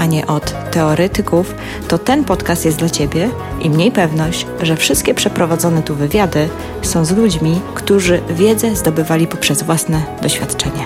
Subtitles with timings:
[0.00, 1.54] a nie od teoretyków,
[1.88, 3.30] to ten podcast jest dla Ciebie
[3.62, 6.48] i mniej pewność, że wszystkie przeprowadzone tu wywiady
[6.82, 10.84] są z ludźmi, którzy wiedzę zdobywali poprzez własne doświadczenie.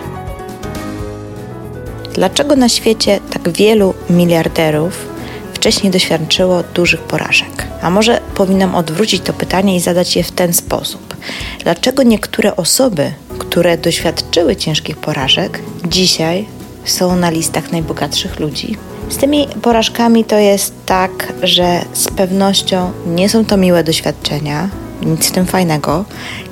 [2.14, 5.06] Dlaczego na świecie tak wielu miliarderów
[5.54, 7.66] wcześniej doświadczyło dużych porażek?
[7.82, 11.16] A może powinnam odwrócić to pytanie i zadać je w ten sposób.
[11.62, 16.46] Dlaczego niektóre osoby, które doświadczyły ciężkich porażek, dzisiaj
[16.84, 18.76] są na listach najbogatszych ludzi?
[19.08, 24.68] Z tymi porażkami to jest tak, że z pewnością nie są to miłe doświadczenia,
[25.02, 26.04] nic w tym fajnego,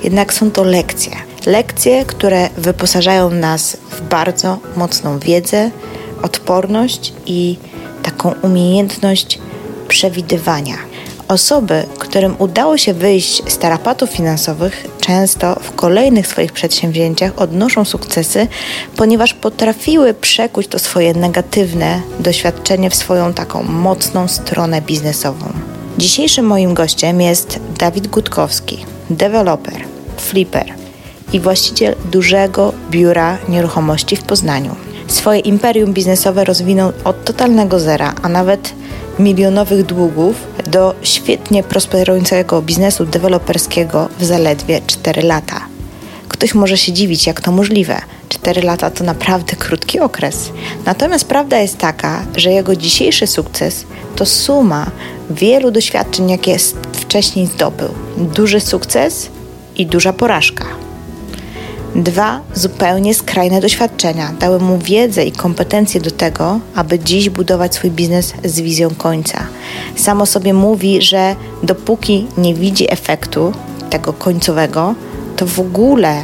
[0.04, 1.12] jednak są to lekcje.
[1.46, 5.70] Lekcje, które wyposażają nas w bardzo mocną wiedzę,
[6.22, 7.56] odporność i
[8.02, 9.38] taką umiejętność
[9.88, 10.91] przewidywania.
[11.32, 18.46] Osoby, którym udało się wyjść z tarapatów finansowych, często w kolejnych swoich przedsięwzięciach odnoszą sukcesy,
[18.96, 25.46] ponieważ potrafiły przekuć to swoje negatywne doświadczenie w swoją taką mocną stronę biznesową.
[25.98, 29.84] Dzisiejszym moim gościem jest Dawid Gutkowski, deweloper,
[30.16, 30.74] flipper
[31.32, 34.76] i właściciel dużego biura nieruchomości w Poznaniu.
[35.12, 38.72] Swoje imperium biznesowe rozwinął od totalnego zera, a nawet
[39.18, 40.36] milionowych długów
[40.70, 45.60] do świetnie prosperującego biznesu deweloperskiego w zaledwie 4 lata.
[46.28, 48.00] Ktoś może się dziwić, jak to możliwe.
[48.28, 50.50] 4 lata to naprawdę krótki okres.
[50.86, 53.84] Natomiast prawda jest taka, że jego dzisiejszy sukces
[54.16, 54.90] to suma
[55.30, 56.56] wielu doświadczeń, jakie
[56.92, 57.88] wcześniej zdobył.
[58.16, 59.30] Duży sukces
[59.76, 60.81] i duża porażka.
[61.96, 67.90] Dwa zupełnie skrajne doświadczenia dały mu wiedzę i kompetencje do tego, aby dziś budować swój
[67.90, 69.46] biznes z wizją końca.
[69.96, 73.52] Samo sobie mówi, że dopóki nie widzi efektu
[73.90, 74.94] tego końcowego,
[75.36, 76.22] to w ogóle,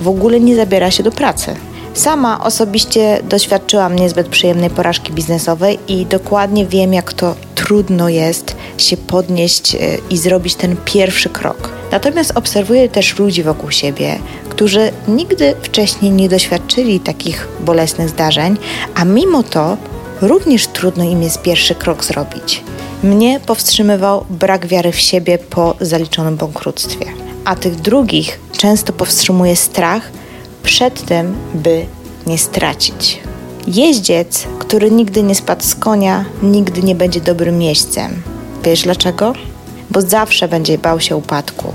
[0.00, 1.56] w ogóle nie zabiera się do pracy.
[1.94, 7.34] Sama osobiście doświadczyłam niezbyt przyjemnej porażki biznesowej i dokładnie wiem, jak to
[7.66, 9.78] trudno jest się podnieść e,
[10.10, 11.68] i zrobić ten pierwszy krok.
[11.92, 14.18] Natomiast obserwuję też ludzi wokół siebie,
[14.48, 18.56] którzy nigdy wcześniej nie doświadczyli takich bolesnych zdarzeń,
[18.94, 19.76] a mimo to
[20.22, 22.62] również trudno im jest pierwszy krok zrobić.
[23.02, 27.06] Mnie powstrzymywał brak wiary w siebie po zaliczonym bankructwie,
[27.44, 30.10] a tych drugich często powstrzymuje strach
[30.62, 31.86] przed tym, by
[32.26, 33.25] nie stracić.
[33.66, 38.22] Jeździec, który nigdy nie spadł z konia, nigdy nie będzie dobrym miejscem.
[38.64, 39.32] Wiesz dlaczego?
[39.90, 41.72] Bo zawsze będzie bał się upadku.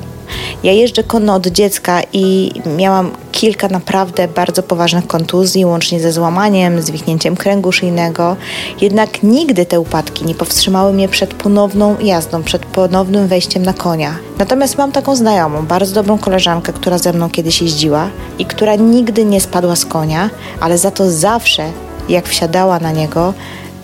[0.63, 6.81] Ja jeżdżę konno od dziecka i miałam kilka naprawdę bardzo poważnych kontuzji, łącznie ze złamaniem,
[6.81, 8.35] zwichnięciem kręgu szyjnego.
[8.81, 14.15] Jednak nigdy te upadki nie powstrzymały mnie przed ponowną jazdą, przed ponownym wejściem na konia.
[14.37, 18.09] Natomiast mam taką znajomą, bardzo dobrą koleżankę, która ze mną kiedyś jeździła
[18.39, 21.71] i która nigdy nie spadła z konia, ale za to zawsze,
[22.09, 23.33] jak wsiadała na niego,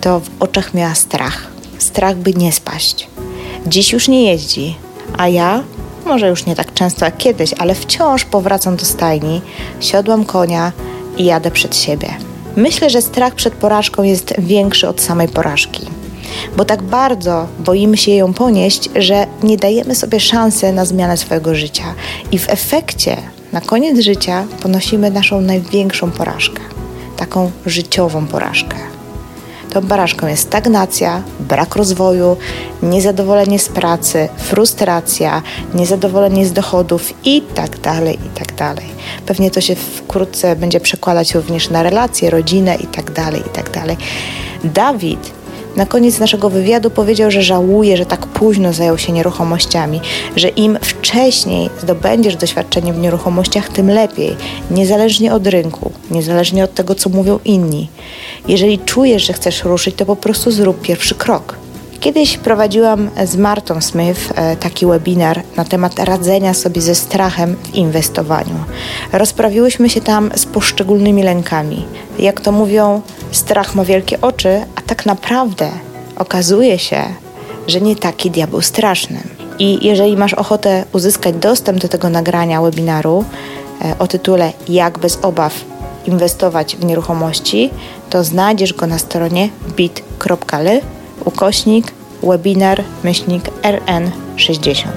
[0.00, 1.46] to w oczach miała strach.
[1.78, 3.08] Strach, by nie spaść.
[3.66, 4.76] Dziś już nie jeździ,
[5.18, 5.62] a ja
[6.08, 9.40] może już nie tak często jak kiedyś, ale wciąż powracam do stajni,
[9.80, 10.72] siodłam konia
[11.16, 12.08] i jadę przed siebie.
[12.56, 15.86] Myślę, że strach przed porażką jest większy od samej porażki,
[16.56, 21.54] bo tak bardzo boimy się ją ponieść, że nie dajemy sobie szansy na zmianę swojego
[21.54, 21.94] życia
[22.32, 23.16] i w efekcie
[23.52, 26.60] na koniec życia ponosimy naszą największą porażkę,
[27.16, 28.97] taką życiową porażkę.
[29.72, 32.36] Tą porażką jest stagnacja, brak rozwoju,
[32.82, 35.42] niezadowolenie z pracy, frustracja,
[35.74, 38.86] niezadowolenie z dochodów i tak dalej, i tak dalej.
[39.26, 43.70] Pewnie to się wkrótce będzie przekładać również na relacje, rodzinę i tak dalej, i tak
[43.70, 43.96] dalej.
[44.64, 45.37] Dawid
[45.78, 50.00] na koniec naszego wywiadu powiedział, że żałuje, że tak późno zajął się nieruchomościami,
[50.36, 54.36] że im wcześniej zdobędziesz doświadczenie w nieruchomościach, tym lepiej,
[54.70, 57.88] niezależnie od rynku, niezależnie od tego, co mówią inni.
[58.48, 61.67] Jeżeli czujesz, że chcesz ruszyć, to po prostu zrób pierwszy krok.
[62.00, 67.74] Kiedyś prowadziłam z Martą Smith e, taki webinar na temat radzenia sobie ze strachem w
[67.74, 68.54] inwestowaniu.
[69.12, 71.84] Rozprawiłyśmy się tam z poszczególnymi lękami.
[72.18, 75.70] Jak to mówią, strach ma wielkie oczy, a tak naprawdę
[76.16, 77.02] okazuje się,
[77.66, 79.20] że nie taki diabeł straszny.
[79.58, 83.24] I jeżeli masz ochotę uzyskać dostęp do tego nagrania webinaru
[83.84, 85.64] e, o tytule Jak bez obaw
[86.06, 87.70] inwestować w nieruchomości,
[88.10, 90.80] to znajdziesz go na stronie bit.ly
[91.24, 91.92] ukośnik
[92.22, 94.88] webinar myślnik RN60.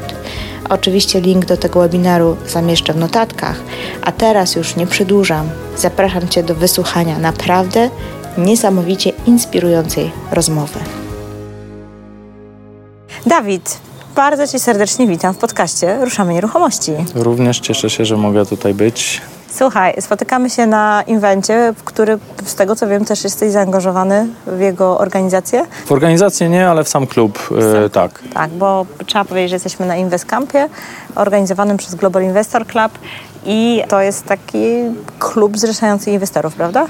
[0.70, 3.62] Oczywiście link do tego webinaru zamieszczę w notatkach,
[4.02, 5.50] a teraz już nie przedłużam.
[5.78, 7.90] Zapraszam Cię do wysłuchania naprawdę
[8.38, 10.80] niesamowicie inspirującej rozmowy.
[13.26, 13.80] Dawid,
[14.16, 16.92] bardzo Cię serdecznie witam w podcaście Ruszamy Nieruchomości.
[17.16, 19.22] Również cieszę się, że mogę tutaj być.
[19.54, 24.60] Słuchaj, spotykamy się na inwencie, w który z tego co wiem też jesteś zaangażowany w
[24.60, 25.66] jego organizację.
[25.86, 27.40] W organizację nie, ale w sam klub,
[27.86, 28.20] e, tak.
[28.34, 30.70] Tak, bo trzeba powiedzieć, że jesteśmy na Investcampie
[31.16, 32.92] organizowanym przez Global Investor Club
[33.46, 34.68] i to jest taki
[35.20, 36.88] klub zrzeszający inwestorów, prawda?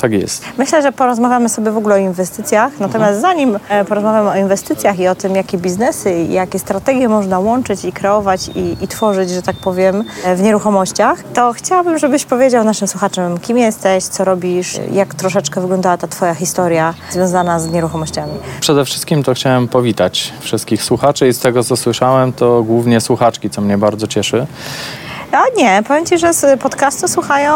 [0.00, 0.44] Tak jest.
[0.58, 5.08] Myślę, że porozmawiamy sobie w ogóle o inwestycjach, natomiast zanim e, porozmawiamy o inwestycjach i
[5.08, 9.42] o tym, jakie biznesy i jakie strategie można łączyć i kreować i, i tworzyć, że
[9.42, 14.80] tak powiem, e, w nieruchomościach, to chciałabym, żebyś powiedział naszym słuchaczom, kim jesteś, co robisz,
[14.92, 18.32] jak troszeczkę wyglądała ta Twoja historia związana z nieruchomościami.
[18.60, 23.50] Przede wszystkim to chciałem powitać wszystkich słuchaczy i z tego, co słyszałem, to głównie słuchaczki,
[23.50, 24.46] co mnie bardzo cieszy.
[25.36, 27.54] A nie, powiem Ci, że z podcastu słuchają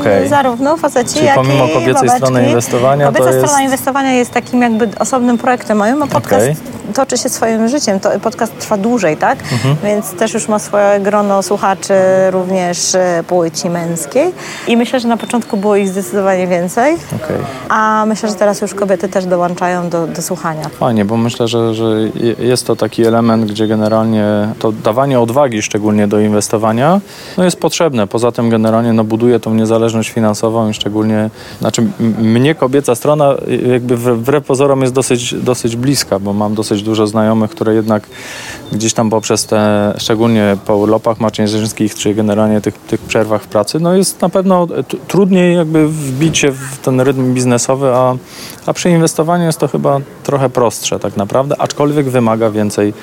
[0.00, 0.28] Okej.
[0.28, 2.16] zarówno faceci, Czyli jak pomimo i kobiecej babeczki.
[2.16, 6.42] strony inwestowania, to Kobieca jest- strona inwestowania jest takim jakby osobnym projektem moim, a podcast
[6.42, 6.56] Okej.
[6.94, 8.00] toczy się swoim życiem.
[8.00, 9.38] To, podcast trwa dłużej, tak?
[9.52, 9.76] Mhm.
[9.84, 11.94] Więc też już ma swoje grono słuchaczy
[12.30, 14.32] również e, płci męskiej.
[14.68, 17.36] I myślę, że na początku było ich zdecydowanie więcej, Okej.
[17.68, 20.68] a myślę, że teraz już kobiety też dołączają do, do słuchania.
[20.80, 24.24] Fajnie, bo myślę, że, że je- jest to taki element, gdzie generalnie
[24.58, 26.95] to dawanie odwagi, szczególnie do inwestowania,
[27.38, 28.06] no jest potrzebne.
[28.06, 31.86] Poza tym generalnie no, buduje tą niezależność finansową i szczególnie, znaczy
[32.18, 37.06] mnie kobieca strona y, jakby wbrew pozorom jest dosyć, dosyć bliska, bo mam dosyć dużo
[37.06, 38.02] znajomych, które jednak
[38.72, 43.80] gdzieś tam poprzez te, szczególnie po urlopach macierzyńskich, czy generalnie tych, tych przerwach w pracy,
[43.80, 44.66] no jest na pewno
[45.08, 48.14] trudniej jakby wbić się w ten rytm biznesowy, a,
[48.66, 52.94] a przy inwestowaniu jest to chyba trochę prostsze tak naprawdę, aczkolwiek wymaga więcej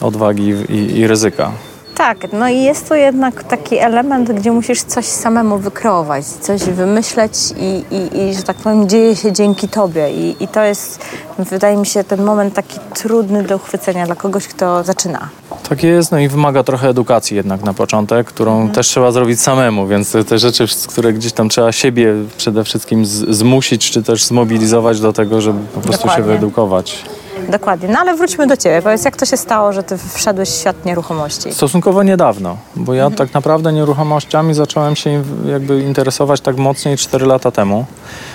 [0.00, 1.52] odwagi i, i ryzyka.
[1.94, 7.32] Tak, no i jest to jednak taki element, gdzie musisz coś samemu wykreować, coś wymyśleć
[7.58, 10.10] i, i, i że tak powiem, dzieje się dzięki tobie.
[10.10, 11.00] I, I to jest,
[11.38, 15.28] wydaje mi się, ten moment taki trudny do uchwycenia dla kogoś, kto zaczyna.
[15.68, 19.86] Tak jest, no i wymaga trochę edukacji jednak na początek, którą też trzeba zrobić samemu,
[19.86, 24.24] więc te- te rzeczy, które gdzieś tam trzeba siebie przede wszystkim z, zmusić, czy też
[24.24, 26.24] zmobilizować do tego, żeby po prostu Dokładnie.
[26.24, 27.04] się wyedukować.
[27.50, 27.88] Dokładnie.
[27.88, 28.82] No ale wróćmy do ciebie.
[28.82, 31.52] Powiedz, jak to się stało, że ty wszedłeś w świat nieruchomości?
[31.52, 37.50] Stosunkowo niedawno, bo ja tak naprawdę nieruchomościami zacząłem się jakby interesować tak mocniej 4 lata
[37.50, 37.84] temu.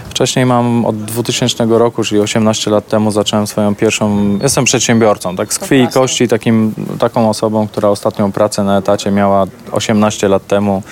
[0.09, 5.53] Wcześniej mam od 2000 roku, czyli 18 lat temu zacząłem swoją pierwszą, jestem przedsiębiorcą, tak
[5.53, 10.47] z krwi i kości, takim, taką osobą, która ostatnią pracę na etacie miała 18 lat
[10.47, 10.83] temu.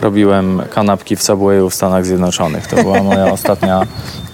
[0.00, 2.66] Robiłem kanapki w Subwayu w Stanach Zjednoczonych.
[2.66, 3.82] To była moja ostatnia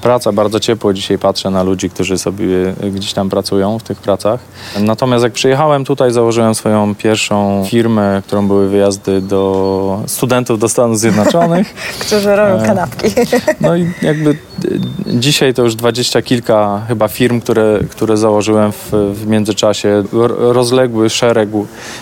[0.02, 0.32] praca.
[0.32, 4.40] Bardzo ciepło dzisiaj patrzę na ludzi, którzy sobie gdzieś tam pracują w tych pracach.
[4.80, 10.98] Natomiast jak przyjechałem tutaj, założyłem swoją pierwszą firmę, którą były wyjazdy do studentów do Stanów
[10.98, 11.74] Zjednoczonych.
[12.06, 13.06] Którzy robią E, kanapki.
[13.60, 14.36] No i jakby
[15.06, 20.04] dzisiaj to już dwadzieścia kilka chyba firm, które, które założyłem w, w międzyczasie.
[20.38, 21.48] Rozległy szereg,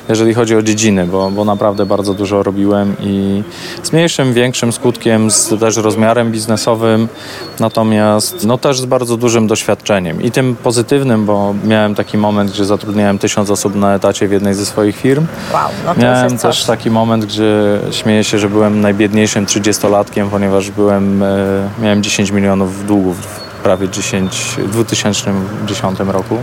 [0.08, 3.42] jeżeli chodzi o dziedziny, bo, bo naprawdę bardzo dużo robiłem i
[3.82, 7.08] z mniejszym, większym skutkiem, z też rozmiarem biznesowym,
[7.60, 12.64] natomiast no też z bardzo dużym doświadczeniem i tym pozytywnym, bo miałem taki moment, gdzie
[12.64, 15.26] zatrudniałem tysiąc osób na etacie w jednej ze swoich firm.
[15.52, 16.64] Wow, no to Miałem też coś.
[16.64, 22.49] taki moment, gdzie śmieję się, że byłem najbiedniejszym 30-latkiem, ponieważ byłem, e, miałem 10 milionów
[22.86, 26.36] długów w prawie 10, w 2010 roku.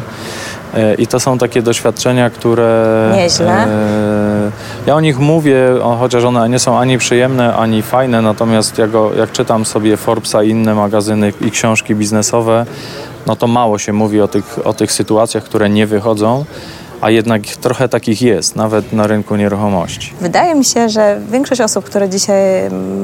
[0.73, 3.11] E, I to są takie doświadczenia, które.
[3.15, 3.65] Nieźle.
[3.67, 4.51] e,
[4.87, 5.59] Ja o nich mówię,
[5.99, 10.49] chociaż one nie są ani przyjemne, ani fajne, natomiast jak, jak czytam sobie Forbesa i
[10.49, 12.65] inne magazyny i książki biznesowe,
[13.27, 16.45] no to mało się mówi o tych, o tych sytuacjach, które nie wychodzą,
[17.01, 20.13] a jednak trochę takich jest, nawet na rynku nieruchomości.
[20.21, 22.41] Wydaje mi się, że większość osób, które dzisiaj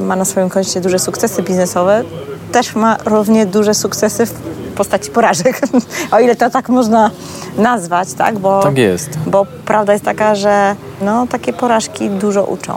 [0.05, 2.03] ma na swoim koncie duże sukcesy biznesowe,
[2.51, 4.33] też ma równie duże sukcesy w
[4.75, 5.61] postaci porażek.
[6.11, 7.11] o ile to tak można
[7.57, 8.39] nazwać, tak?
[8.39, 9.09] Bo, Tak jest.
[9.27, 12.73] Bo prawda jest taka, że no, takie porażki dużo uczą.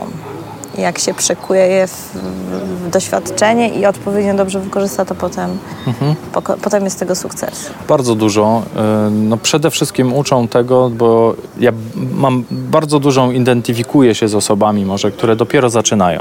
[0.77, 1.91] Jak się przekuje je w,
[2.85, 5.57] w doświadczenie i odpowiednio dobrze wykorzysta, to potem,
[6.33, 7.69] poko- potem jest tego sukces.
[7.87, 8.61] Bardzo dużo.
[9.07, 11.71] Y, No przede wszystkim uczą tego, bo ja
[12.13, 16.19] mam bardzo dużą, identyfikuję się z osobami może, które dopiero zaczynają.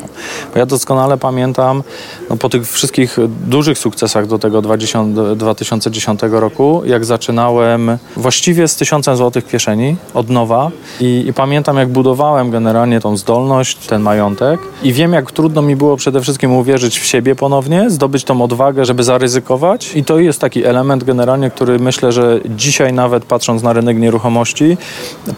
[0.53, 1.83] Bo ja doskonale pamiętam
[2.31, 5.05] no, po tych wszystkich dużych sukcesach do tego 20,
[5.37, 10.71] 2010 roku, jak zaczynałem właściwie z tysiącem złotych w kieszeni od nowa
[11.01, 15.63] i, i pamiętam jak budowałem generalnie tą zdolność, ten majątek początek i wiem, jak trudno
[15.63, 20.19] mi było przede wszystkim uwierzyć w siebie ponownie, zdobyć tą odwagę, żeby zaryzykować i to
[20.19, 24.77] jest taki element generalnie, który myślę, że dzisiaj nawet patrząc na rynek nieruchomości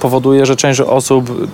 [0.01, 1.49] powoduje, że część osób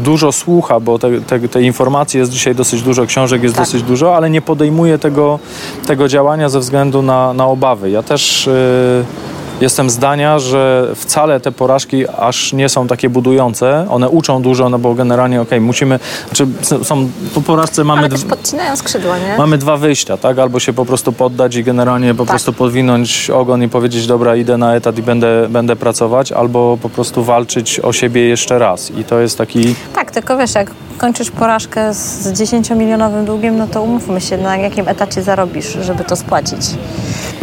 [0.00, 3.64] dużo słucha, bo tej te, te informacji jest dzisiaj dosyć dużo, książek jest tak.
[3.64, 5.38] dosyć dużo, ale nie podejmuje tego,
[5.86, 7.90] tego działania ze względu na, na obawy.
[7.90, 8.46] Ja też...
[8.46, 9.28] Yy,
[9.60, 13.86] Jestem zdania, że wcale te porażki aż nie są takie budujące.
[13.90, 16.46] One uczą dużo, no bo generalnie okej, okay, musimy, znaczy
[16.84, 18.00] są, po porażce mamy...
[18.00, 19.38] Ale też podcinają skrzydła, nie?
[19.38, 20.38] Mamy dwa wyjścia, tak?
[20.38, 22.30] Albo się po prostu poddać i generalnie po tak.
[22.30, 26.88] prostu podwinąć ogon i powiedzieć, dobra, idę na etat i będę, będę pracować, albo po
[26.88, 28.90] prostu walczyć o siebie jeszcze raz.
[28.90, 29.74] I to jest taki...
[29.94, 34.88] Tak, tylko wiesz, jak kończysz porażkę z 10-milionowym długiem, no to umówmy się, na jakim
[34.88, 36.60] etacie zarobisz, żeby to spłacić?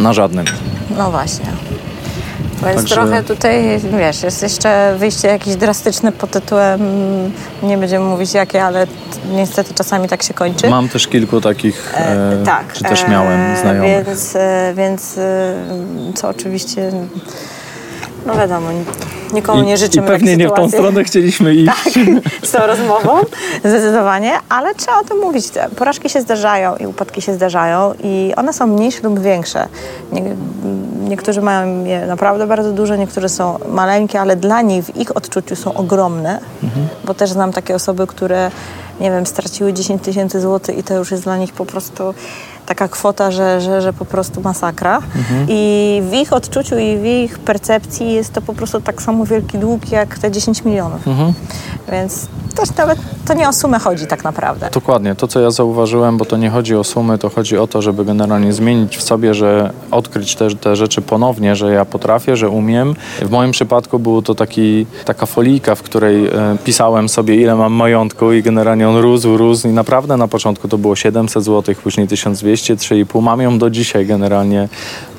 [0.00, 0.44] Na żadnym.
[0.98, 1.75] No właśnie.
[2.62, 2.94] Więc Także...
[2.94, 6.80] trochę tutaj, wiesz, jest jeszcze wyjście jakieś drastyczne pod tytułem,
[7.62, 8.86] nie będziemy mówić jakie, ale
[9.30, 10.70] niestety czasami tak się kończy.
[10.70, 14.06] Mam też kilku takich, e, e, tak, czy też miałem e, znajomych.
[14.06, 15.20] Więc, e, więc
[16.14, 16.92] co oczywiście,
[18.26, 18.68] no wiadomo,
[19.32, 21.72] Nikomu nie życzymy I pewnie nie w tą stronę chcieliśmy iść.
[21.84, 21.92] Tak,
[22.42, 23.20] z tą rozmową,
[23.64, 25.46] zdecydowanie, ale trzeba o tym mówić.
[25.76, 29.68] Porażki się zdarzają i upadki się zdarzają i one są mniejsze lub większe.
[30.12, 30.22] Nie,
[31.08, 35.56] niektórzy mają je naprawdę bardzo duże, niektórzy są maleńkie, ale dla nich w ich odczuciu
[35.56, 36.88] są ogromne, mhm.
[37.04, 38.50] bo też znam takie osoby, które
[39.00, 42.14] nie wiem, straciły 10 tysięcy złotych i to już jest dla nich po prostu
[42.66, 44.96] taka kwota, że, że, że po prostu masakra.
[44.96, 45.46] Mhm.
[45.48, 49.58] I w ich odczuciu i w ich percepcji jest to po prostu tak samo wielki
[49.58, 51.08] dług jak te 10 milionów.
[51.08, 51.32] Mhm.
[51.92, 54.68] Więc też nawet to nie o sumę chodzi tak naprawdę.
[54.72, 55.14] Dokładnie.
[55.14, 58.04] To, co ja zauważyłem, bo to nie chodzi o sumy, to chodzi o to, żeby
[58.04, 62.94] generalnie zmienić w sobie, że odkryć te, te rzeczy ponownie, że ja potrafię, że umiem.
[63.22, 67.72] W moim przypadku było to taki, taka folika, w której e, pisałem sobie, ile mam
[67.72, 72.08] majątku i generalnie on rósł, rósł i naprawdę na początku to było 700 zł, później
[72.08, 73.22] 1200, 3,5.
[73.22, 74.68] Mam ją do dzisiaj generalnie,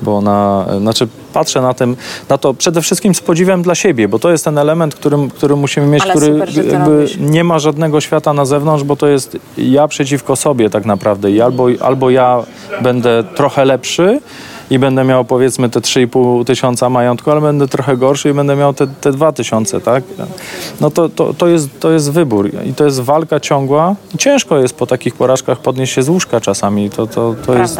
[0.02, 1.96] bo ona, e, znaczy patrzę na, tym,
[2.28, 5.56] na to przede wszystkim z podziwem dla siebie, bo to jest ten element, którym, który
[5.56, 9.38] musimy mieć, Ale który super, jakby nie ma żadnego świata na zewnątrz, bo to jest
[9.58, 12.42] ja przeciwko sobie tak naprawdę i albo, albo ja
[12.82, 14.20] będę trochę lepszy,
[14.70, 18.74] i będę miał powiedzmy te 3,5 tysiąca majątku, ale będę trochę gorszy i będę miał
[18.74, 20.04] te, te 2 tysiące, tak?
[20.80, 23.94] No to, to, to, jest, to jest wybór i to jest walka ciągła.
[24.18, 26.90] Ciężko jest po takich porażkach podnieść się z łóżka czasami.
[26.90, 27.78] To, to, to, jest,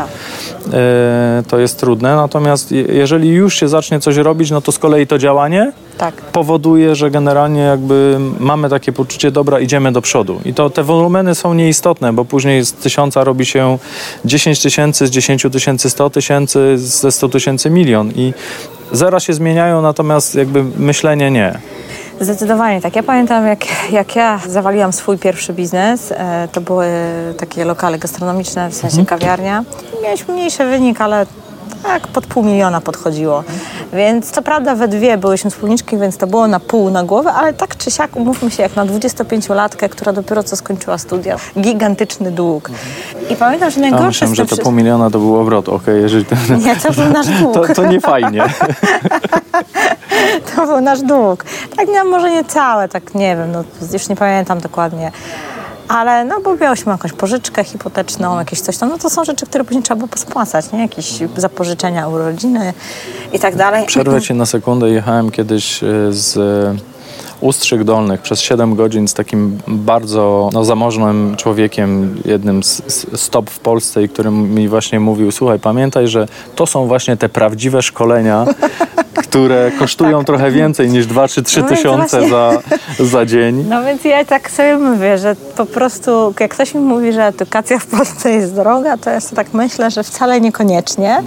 [0.73, 2.17] e, to jest trudne.
[2.17, 6.15] Natomiast jeżeli już się zacznie coś robić, no to z kolei to działanie tak.
[6.15, 10.41] powoduje, że generalnie jakby mamy takie poczucie, dobra, idziemy do przodu.
[10.45, 13.79] I to te wolumeny są nieistotne, bo później z tysiąca robi się
[14.25, 18.11] 10 tysięcy, z 10 tysięcy 100 tysięcy, ze 100 tysięcy milion.
[18.17, 18.35] I
[18.93, 21.59] zera się zmieniają, natomiast jakby myślenie nie.
[22.21, 22.97] Zdecydowanie tak.
[22.97, 23.61] Ja pamiętam, jak,
[23.93, 26.87] jak ja zawaliłam swój pierwszy biznes, e, to były
[27.39, 29.21] takie lokale gastronomiczne, w sensie mhm.
[29.21, 29.65] kawiarnia.
[30.03, 31.27] Mieliśmy mniejszy wynik, ale
[31.83, 33.45] tak pod pół miliona podchodziło.
[33.93, 37.53] Więc co prawda we dwie byłyśmy wspólniczki, więc to było na pół na głowę, ale
[37.53, 42.71] tak czy siak umówmy się, jak na 25-latkę, która dopiero co skończyła studia, gigantyczny dług.
[43.31, 44.25] I pamiętam, że najgorsze...
[44.25, 46.25] A myślałem, że to pół miliona to był obrót, okej, okay, jeżeli...
[46.25, 46.35] To...
[46.57, 47.59] Nie, to był nasz dług.
[47.69, 48.45] To, to nie fajnie.
[50.57, 51.45] to był nasz dług.
[51.77, 55.13] Tak, nie, może nie całe, tak nie wiem, no, już nie pamiętam dokładnie
[55.89, 59.65] ale no bo miałyśmy jakąś pożyczkę hipoteczną, jakieś coś tam, no to są rzeczy, które
[59.65, 60.79] później trzeba było pospłacać, nie?
[60.83, 62.73] Jakieś zapożyczenia urodziny
[63.33, 63.87] i tak dalej.
[63.87, 66.39] Przerwę Cię na sekundę, jechałem kiedyś e, z
[67.41, 73.51] Ustrzyk Dolnych przez 7 godzin z takim bardzo no, zamożnym człowiekiem, jednym z, z stop
[73.51, 77.83] w Polsce i który mi właśnie mówił, słuchaj, pamiętaj, że to są właśnie te prawdziwe
[77.83, 78.47] szkolenia,
[79.23, 80.27] które kosztują tak.
[80.27, 82.53] trochę więcej niż 2 czy 3 no tysiące za,
[82.99, 83.65] za dzień.
[83.69, 87.79] No więc ja tak sobie mówię, że po prostu jak ktoś mi mówi, że edukacja
[87.79, 91.23] w Polsce jest droga, to ja sobie tak myślę, że wcale niekoniecznie.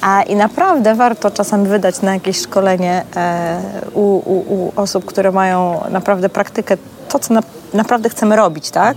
[0.00, 3.60] A, I naprawdę warto czasami wydać na jakieś szkolenie e,
[3.94, 6.76] u, u, u osób, które mają naprawdę praktykę
[7.08, 7.40] to, co na,
[7.74, 8.96] naprawdę chcemy robić, tak?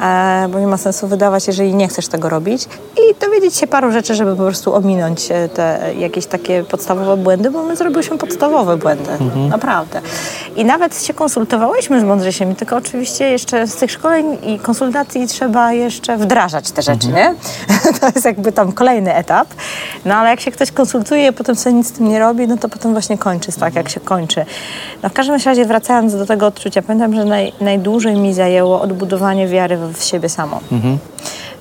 [0.00, 2.64] E, bo nie ma sensu wydawać, jeżeli nie chcesz tego robić.
[2.96, 7.50] I dowiedzieć się paru rzeczy, żeby po prostu ominąć e, te jakieś takie podstawowe błędy,
[7.50, 9.48] bo my zrobiliśmy podstawowe błędy, mhm.
[9.48, 10.00] naprawdę.
[10.56, 15.72] I nawet się konsultowałyśmy z Mądrzejsiem, tylko oczywiście jeszcze z tych szkoleń i konsultacji trzeba
[15.72, 17.36] jeszcze wdrażać te rzeczy, mhm.
[17.36, 17.40] nie?
[18.00, 19.48] to jest jakby tam kolejny etap.
[20.04, 22.68] No ale jak się ktoś konsultuje, potem sobie nic z tym nie robi, no to
[22.68, 24.44] potem właśnie kończy tak, jak się kończy.
[25.02, 29.48] No w każdym razie wracając do tego odczucia, pamiętam, że naj, najdłużej mi zajęło odbudowanie
[29.48, 30.60] wiary w siebie samą.
[30.72, 30.98] Mhm.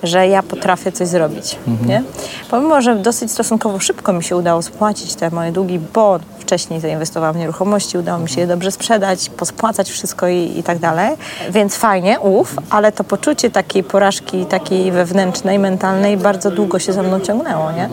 [0.04, 1.58] Że ja potrafię coś zrobić.
[1.68, 1.90] Mhm.
[1.90, 2.04] Nie?
[2.50, 7.36] Pomimo, że dosyć stosunkowo szybko mi się udało spłacić te moje długi, bo wcześniej zainwestowałam
[7.36, 11.16] w nieruchomości, udało mi się je dobrze sprzedać, pospłacać wszystko i, i tak dalej.
[11.50, 17.04] Więc fajnie, ów, ale to poczucie takiej porażki, takiej wewnętrznej, mentalnej bardzo długo się ze
[17.04, 17.90] mną ciągnęło, nie?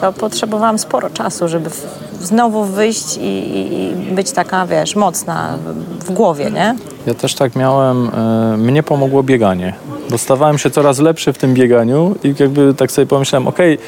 [0.00, 1.70] To potrzebowałam sporo czasu, żeby
[2.20, 5.58] znowu wyjść i, i, być taka, wiesz, mocna
[6.00, 6.76] w głowie, nie?
[7.06, 8.10] Ja też tak miałem,
[8.54, 9.74] y, mnie pomogło bieganie.
[10.10, 13.86] Dostawałem się coraz lepszy w tym bieganiu i jakby tak sobie pomyślałem, okej, okay,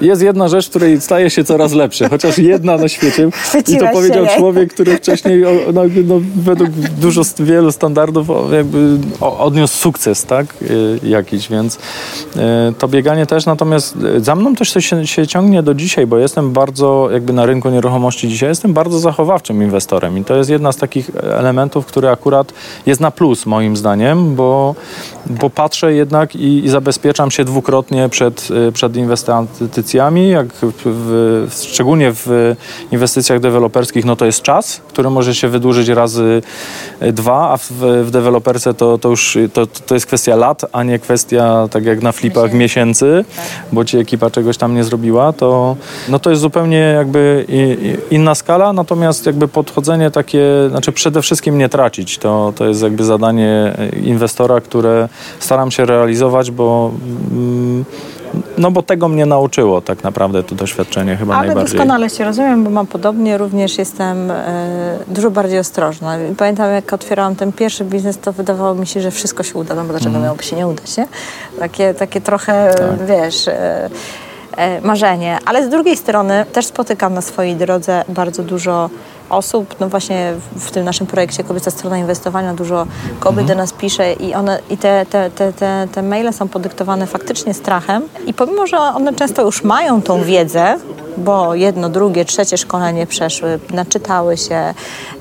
[0.00, 3.28] jest jedna rzecz, której staje się coraz lepszy, chociaż jedna na świecie.
[3.68, 10.24] I to powiedział człowiek, który wcześniej no, no, według dużo, wielu standardów jakby odniósł sukces,
[10.24, 11.78] tak, y, jakiś, więc y,
[12.78, 16.52] to bieganie też, natomiast za mną też coś się, się ciągnie do dzisiaj, bo jestem
[16.52, 20.76] bardzo, jakby na rynku nieruchomości dzisiaj, jestem bardzo zachowawczym inwestorem i to jest jedna z
[20.76, 22.52] takich elementów, który akurat
[22.86, 24.74] jest na plus moim zdaniem, bo,
[25.26, 29.24] bo patrzę jednak i, i zabezpieczam się dwukrotnie przed, y, przed inwestacjami
[29.64, 30.46] inwestycjami, jak
[30.84, 32.54] w, szczególnie w
[32.92, 36.42] inwestycjach deweloperskich, no to jest czas, który może się wydłużyć razy
[37.12, 37.70] dwa, a w,
[38.04, 42.02] w deweloperce to, to już to, to jest kwestia lat, a nie kwestia, tak jak
[42.02, 43.44] na flipach, miesięcy, tak.
[43.72, 45.76] bo ci ekipa czegoś tam nie zrobiła, to,
[46.08, 47.44] no to jest zupełnie jakby
[48.10, 53.04] inna skala, natomiast jakby podchodzenie takie, znaczy przede wszystkim nie tracić, to, to jest jakby
[53.04, 56.90] zadanie inwestora, które staram się realizować, bo
[57.30, 57.84] mm,
[58.58, 61.78] no bo tego mnie nauczyło tak naprawdę to doświadczenie chyba Ale najbardziej.
[61.78, 66.16] Ale doskonale się rozumiem, bo mam podobnie, również jestem e, dużo bardziej ostrożna.
[66.36, 69.82] Pamiętam jak otwierałam ten pierwszy biznes, to wydawało mi się, że wszystko się uda, no
[69.82, 70.22] bo dlaczego mm.
[70.22, 71.06] miałoby się nie udać, nie?
[71.58, 73.06] Takie, takie trochę, tak.
[73.06, 73.48] wiesz...
[73.48, 73.90] E,
[74.56, 78.90] e, marzenie, ale z drugiej strony też spotykam na swojej drodze bardzo dużo
[79.30, 82.86] osób, no właśnie w tym naszym projekcie Kobieca Strona Inwestowania dużo
[83.20, 83.46] kobiet mhm.
[83.46, 87.54] do nas pisze i, one, i te, te, te, te, te maile są podyktowane faktycznie
[87.54, 90.78] strachem i pomimo, że one często już mają tą wiedzę,
[91.16, 94.74] bo jedno, drugie, trzecie szkolenie przeszły, naczytały się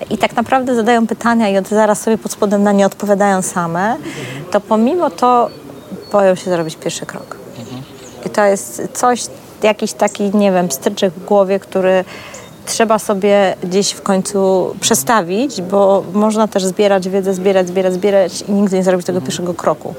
[0.10, 3.95] i tak naprawdę zadają pytania i od zaraz sobie pod spodem na nie odpowiadają same,
[4.51, 5.50] to pomimo to
[6.12, 7.38] boją się zrobić pierwszy krok.
[8.25, 9.25] I to jest coś,
[9.63, 12.05] jakiś taki, nie wiem, stryczek w głowie, który
[12.65, 18.51] trzeba sobie gdzieś w końcu przestawić, bo można też zbierać wiedzę, zbierać, zbierać, zbierać i
[18.51, 19.93] nigdy nie zrobić tego pierwszego kroku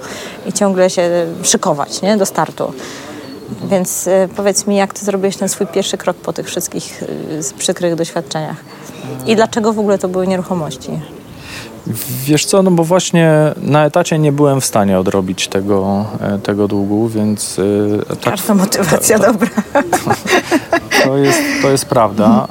[0.46, 2.16] i ciągle się szykować nie?
[2.16, 2.72] do startu.
[3.70, 7.58] Więc y, powiedz mi, jak ty zrobiłeś ten swój pierwszy krok po tych wszystkich y,
[7.58, 8.56] przykrych doświadczeniach?
[9.26, 10.90] I dlaczego w ogóle to były nieruchomości?
[12.24, 16.68] Wiesz co, no bo właśnie na etacie nie byłem w stanie odrobić tego, e, tego
[16.68, 17.58] długu, więc...
[17.58, 19.48] E, tak, Każda motywacja to, dobra.
[19.72, 20.78] To
[21.16, 22.48] jest, to jest prawda.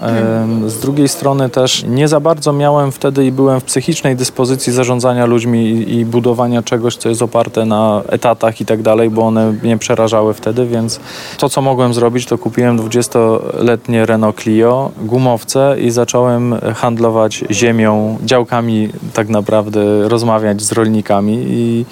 [0.67, 5.25] Z drugiej strony też nie za bardzo miałem wtedy i byłem w psychicznej dyspozycji zarządzania
[5.25, 9.77] ludźmi i, budowania czegoś, co jest oparte na etatach i tak dalej, bo one mnie
[9.77, 10.99] przerażały wtedy, więc
[11.37, 18.89] to, co mogłem zrobić, to kupiłem 20-letnie Renault Clio, gumowce i zacząłem handlować ziemią, działkami
[19.13, 21.85] tak naprawdę, rozmawiać z rolnikami i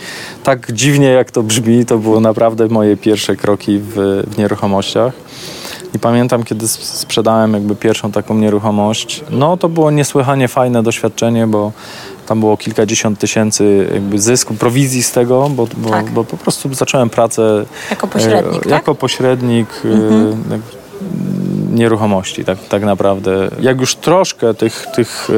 [0.44, 5.14] tak dziwnie jak to brzmi, to było naprawdę moje pierwsze kroki w, w nieruchomościach.
[5.96, 11.72] I pamiętam, kiedy sprzedałem jakby pierwszą taką nieruchomość, no to było niesłychanie fajne doświadczenie, bo
[12.28, 16.10] tam było kilkadziesiąt tysięcy jakby zysku, prowizji z tego, bo, bo, tak.
[16.10, 18.72] bo po prostu zacząłem pracę jako pośrednik, e, tak?
[18.72, 20.62] jako pośrednik e, mhm
[21.72, 23.50] nieruchomości tak, tak naprawdę.
[23.60, 25.30] Jak już troszkę tych, tych,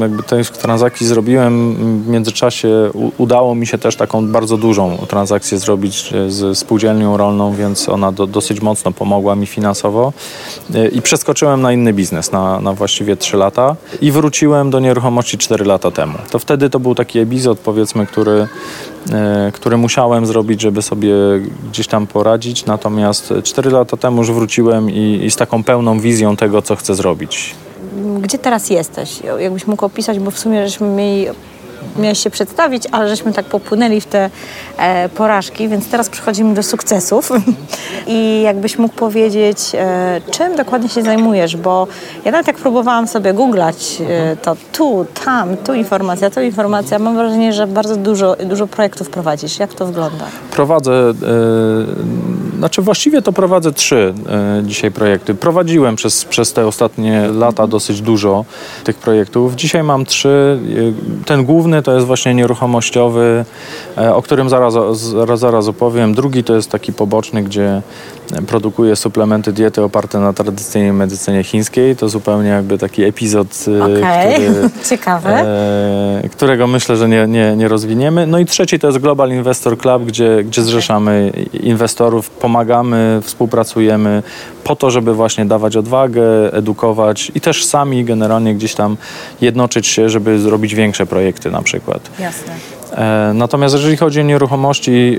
[0.00, 6.12] jakby tych transakcji zrobiłem, w międzyczasie udało mi się też taką bardzo dużą transakcję zrobić
[6.12, 10.12] e, z spółdzielnią rolną, więc ona do, dosyć mocno pomogła mi finansowo
[10.74, 15.38] e, i przeskoczyłem na inny biznes na, na właściwie 3 lata i wróciłem do nieruchomości
[15.38, 16.18] 4 lata temu.
[16.30, 18.48] To wtedy to był taki epizod powiedzmy, który
[19.52, 21.14] które musiałem zrobić, żeby sobie
[21.70, 22.66] gdzieś tam poradzić.
[22.66, 26.94] Natomiast 4 lata temu już wróciłem i, i z taką pełną wizją tego, co chcę
[26.94, 27.54] zrobić.
[28.20, 29.20] Gdzie teraz jesteś?
[29.38, 31.26] Jakbyś mógł opisać, bo w sumie żeśmy mieli
[31.98, 34.30] miałeś się przedstawić, ale żeśmy tak popłynęli w te
[34.76, 37.32] e, porażki, więc teraz przechodzimy do sukcesów.
[38.06, 41.86] I jakbyś mógł powiedzieć, e, czym dokładnie się zajmujesz, bo
[42.24, 47.16] ja nawet jak próbowałam sobie googlać, e, to tu, tam, tu informacja, tu informacja, mam
[47.16, 49.58] wrażenie, że bardzo dużo, dużo projektów prowadzisz.
[49.58, 50.24] Jak to wygląda?
[50.50, 51.14] Prowadzę, e,
[52.60, 55.34] znaczy właściwie to prowadzę trzy e, dzisiaj projekty.
[55.34, 58.44] Prowadziłem przez, przez te ostatnie lata dosyć dużo
[58.84, 59.54] tych projektów.
[59.54, 60.58] Dzisiaj mam trzy.
[61.22, 63.44] E, ten główny to jest właśnie nieruchomościowy,
[63.98, 66.14] e, o którym zaraz, zaraz, zaraz opowiem.
[66.14, 67.82] Drugi to jest taki poboczny, gdzie
[68.46, 71.96] produkuje suplementy diety oparte na tradycyjnej medycynie chińskiej.
[71.96, 74.32] To zupełnie jakby taki epizod, e, okay.
[74.32, 75.30] który, Ciekawe.
[76.24, 78.26] E, którego myślę, że nie, nie, nie rozwiniemy.
[78.26, 84.22] No i trzeci to jest Global Investor Club, gdzie, gdzie zrzeszamy inwestorów, pomagamy, współpracujemy
[84.64, 88.96] po to, żeby właśnie dawać odwagę, edukować i też sami generalnie gdzieś tam
[89.40, 92.10] jednoczyć się, żeby zrobić większe projekty na przykład.
[92.18, 92.79] Jasne.
[92.92, 95.18] E, Natomiast jeżeli chodzi o nieruchomości,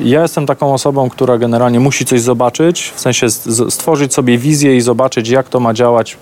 [0.00, 3.30] ja jestem taką osobą, która generalnie musi coś zobaczyć, w sensie
[3.70, 6.16] stworzyć sobie wizję i zobaczyć, jak to ma działać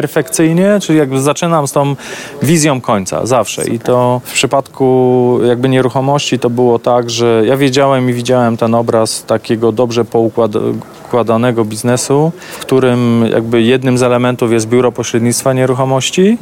[0.00, 1.96] perfekcyjnie, czyli jakby zaczynam z tą
[2.42, 3.64] wizją końca, zawsze.
[3.68, 8.74] I to w przypadku jakby nieruchomości to było tak, że ja wiedziałem i widziałem ten
[8.74, 16.38] obraz takiego dobrze poukładanego biznesu, w którym jakby jednym z elementów jest biuro pośrednictwa nieruchomości.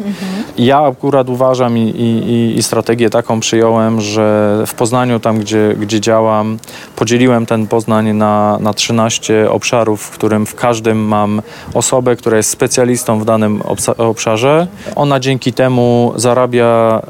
[0.58, 5.74] Ja akurat uważam i, i, i- i strategię taką przyjąłem, że w Poznaniu, tam gdzie,
[5.80, 6.58] gdzie działam,
[6.96, 11.42] podzieliłem ten Poznań na, na 13 obszarów, w którym w każdym mam
[11.74, 14.66] osobę, która jest specjalistą w danym obsa- obszarze.
[14.96, 17.02] Ona dzięki temu zarabia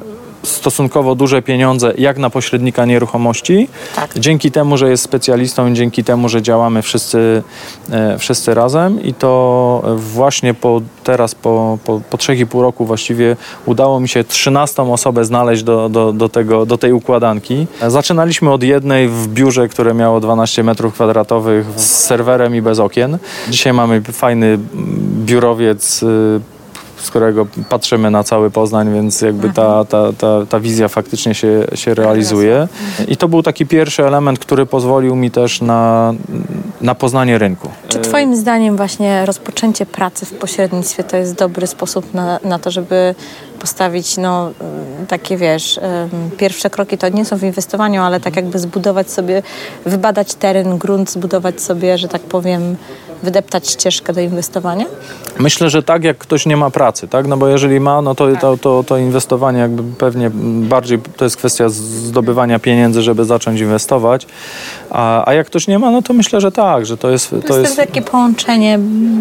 [0.44, 3.68] stosunkowo duże pieniądze jak na pośrednika nieruchomości.
[3.96, 4.18] Tak.
[4.18, 7.42] Dzięki temu, że jest specjalistą i dzięki temu, że działamy wszyscy,
[7.90, 14.00] e, wszyscy razem i to właśnie po, teraz po, po, po 3,5 roku właściwie udało
[14.00, 17.66] mi się 13 osobę znaleźć do, do, do, tego, do tej układanki.
[17.88, 23.18] Zaczynaliśmy od jednej w biurze, które miało 12 metrów kwadratowych z serwerem i bez okien.
[23.48, 24.58] Dzisiaj mamy fajny
[25.24, 26.40] biurowiec y,
[27.04, 31.64] z którego patrzymy na cały Poznań, więc jakby ta, ta, ta, ta wizja faktycznie się,
[31.74, 32.68] się realizuje.
[33.08, 36.14] I to był taki pierwszy element, który pozwolił mi też na,
[36.80, 37.68] na poznanie rynku.
[37.88, 42.70] Czy Twoim zdaniem właśnie rozpoczęcie pracy w pośrednictwie to jest dobry sposób na, na to,
[42.70, 43.14] żeby
[43.60, 48.36] postawić no, mm, takie, wiesz, em, pierwsze kroki to nie są w inwestowaniu, ale tak
[48.36, 49.42] jakby zbudować sobie,
[49.86, 52.76] wybadać teren, grunt, zbudować sobie, że tak powiem,
[53.24, 54.86] wydeptać ścieżkę do inwestowania?
[55.38, 57.26] Myślę, że tak jak ktoś nie ma pracy, tak?
[57.26, 60.30] No bo jeżeli ma, no to, to, to, to inwestowanie jakby pewnie
[60.68, 64.26] bardziej to jest kwestia zdobywania pieniędzy, żeby zacząć inwestować.
[64.90, 67.30] A, a jak ktoś nie ma, no to myślę, że tak, że to jest...
[67.30, 68.78] To, To jest, takie połączenie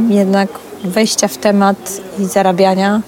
[0.09, 0.49] jednak
[0.83, 3.01] wejścia w temat i zarabiania.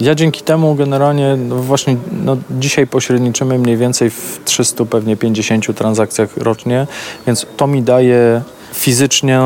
[0.00, 5.76] Ja dzięki temu generalnie no właśnie no dzisiaj pośredniczymy mniej więcej w 300 pewnie 50
[5.76, 6.86] transakcjach rocznie,
[7.26, 8.42] więc to mi daje
[8.80, 9.40] fizycznie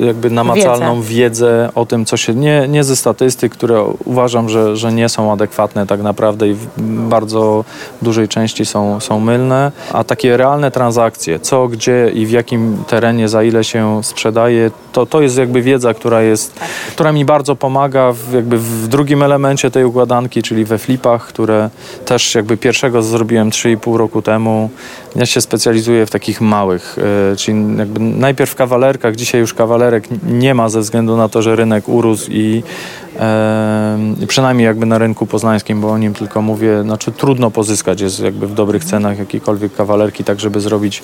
[0.00, 1.70] jakby namacalną wiedzę.
[1.74, 5.86] o tym, co się nie, nie ze statystyk, które uważam, że, że nie są adekwatne
[5.86, 6.66] tak naprawdę i w
[7.08, 7.64] bardzo
[8.02, 13.28] dużej części są, są mylne, a takie realne transakcje, co, gdzie i w jakim terenie,
[13.28, 16.60] za ile się sprzedaje, to, to jest jakby wiedza, która jest,
[16.92, 21.70] która mi bardzo pomaga w, jakby w drugim elemencie tej układanki, czyli we flipach, które
[22.04, 24.70] też jakby pierwszego zrobiłem 3,5 roku temu.
[25.16, 26.96] Ja się specjalizuję w takich małych,
[27.32, 31.42] e, czyli jakby najpierw w kawalerkach, dzisiaj już kawalerek nie ma ze względu na to,
[31.42, 32.62] że rynek urósł i
[33.20, 33.98] e,
[34.28, 38.46] przynajmniej jakby na rynku poznańskim, bo o nim tylko mówię, znaczy trudno pozyskać jest jakby
[38.46, 41.02] w dobrych cenach jakiekolwiek kawalerki, tak żeby zrobić,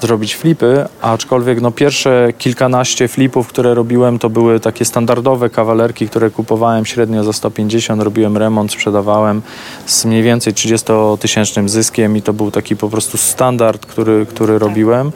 [0.00, 6.30] zrobić flipy, aczkolwiek no pierwsze kilkanaście flipów, które robiłem, to były takie standardowe kawalerki, które
[6.30, 9.42] kupowałem średnio za 150, robiłem remont, sprzedawałem
[9.86, 15.12] z mniej więcej 30-tysięcznym zyskiem i to był taki po prostu standard, który, który robiłem.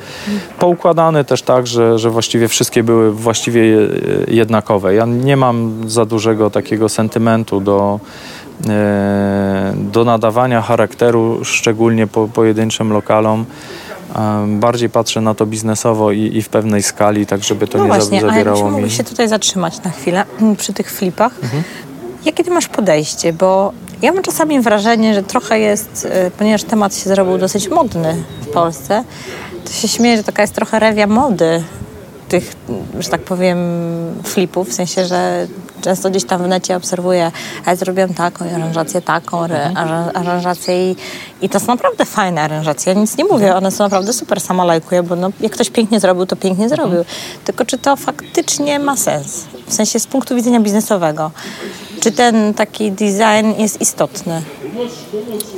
[0.58, 3.88] Poukładany też tak, że, że właściwie wszystkie były właściwie je-
[4.28, 4.94] jednakowe.
[4.94, 8.00] Ja nie mam za dużego takiego sentymentu do,
[8.68, 13.44] e, do nadawania charakteru, szczególnie po pojedynczym lokalom.
[14.16, 17.84] Em, Bardziej patrzę na to biznesowo i, i w pewnej skali, tak żeby to no
[17.84, 18.72] nie właśnie, zabierało jakbyśmy mi.
[18.72, 20.24] mogli się tutaj zatrzymać na chwilę
[20.56, 21.32] przy tych flipach.
[21.42, 21.62] Mhm.
[22.24, 23.32] Jakie ty masz podejście?
[23.32, 28.16] Bo ja mam czasami wrażenie, że trochę jest, e, ponieważ temat się zrobił dosyć modny
[28.40, 29.04] w Polsce,
[29.70, 31.62] to się śmieję, że taka jest trochę rewia mody
[32.28, 32.52] tych,
[33.00, 33.58] że tak powiem,
[34.24, 35.46] flipów, w sensie, że
[35.80, 37.30] często gdzieś tam w necie obserwuję,
[37.64, 40.96] a ja zrobiłem taką aranżację, taką aran- aranżację i,
[41.42, 42.92] i to są naprawdę fajne aranżacje.
[42.92, 46.00] Ja nic nie mówię, one są naprawdę super, sama lajkuję, bo no, jak ktoś pięknie
[46.00, 47.04] zrobił, to pięknie zrobił.
[47.44, 49.44] Tylko czy to faktycznie ma sens?
[49.66, 51.30] W sensie z punktu widzenia biznesowego.
[52.00, 54.42] Czy ten taki design jest istotny?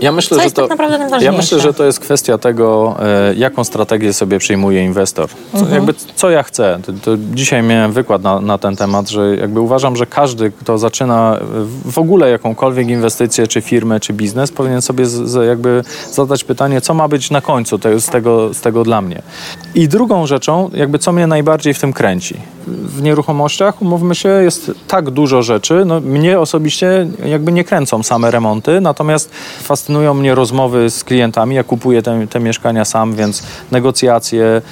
[0.00, 2.96] Ja myślę, Co że jest to, tak naprawdę ja myślę, że to jest kwestia tego,
[3.30, 5.28] e, jaką strategię sobie przyjmuje inwestor.
[5.52, 5.74] Co, Mhm.
[5.74, 6.78] jakby, co ja chcę.
[6.86, 10.78] To, to dzisiaj miałem wykład na, na ten temat, że jakby uważam, że każdy, kto
[10.78, 11.38] zaczyna
[11.84, 16.94] w ogóle jakąkolwiek inwestycję, czy firmę, czy biznes, powinien sobie z, jakby zadać pytanie, co
[16.94, 19.22] ma być na końcu jest z, tego, z tego dla mnie.
[19.74, 22.34] I drugą rzeczą, jakby co mnie najbardziej w tym kręci.
[22.66, 25.84] W nieruchomościach, umówmy się, jest tak dużo rzeczy.
[25.86, 29.30] No, mnie osobiście jakby nie kręcą same remonty, natomiast
[29.62, 31.56] fascynują mnie rozmowy z klientami.
[31.56, 34.62] Ja kupuję te, te mieszkania sam, więc negocjacje,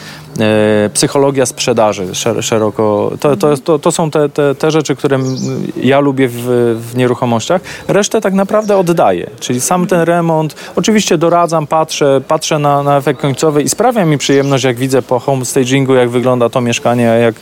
[0.40, 2.06] e, psychologia sprzedaży
[2.40, 3.12] szeroko.
[3.20, 5.18] To, to, to, to są te, te, te, rzeczy, które
[5.82, 6.42] ja lubię w,
[6.90, 7.60] w nieruchomościach.
[7.88, 10.54] Resztę tak naprawdę oddaję, czyli sam ten remont.
[10.76, 15.18] Oczywiście doradzam, patrzę, patrzę na, na efekt końcowy i sprawia mi przyjemność, jak widzę po
[15.18, 17.34] homestagingu, jak wygląda to mieszkanie, jak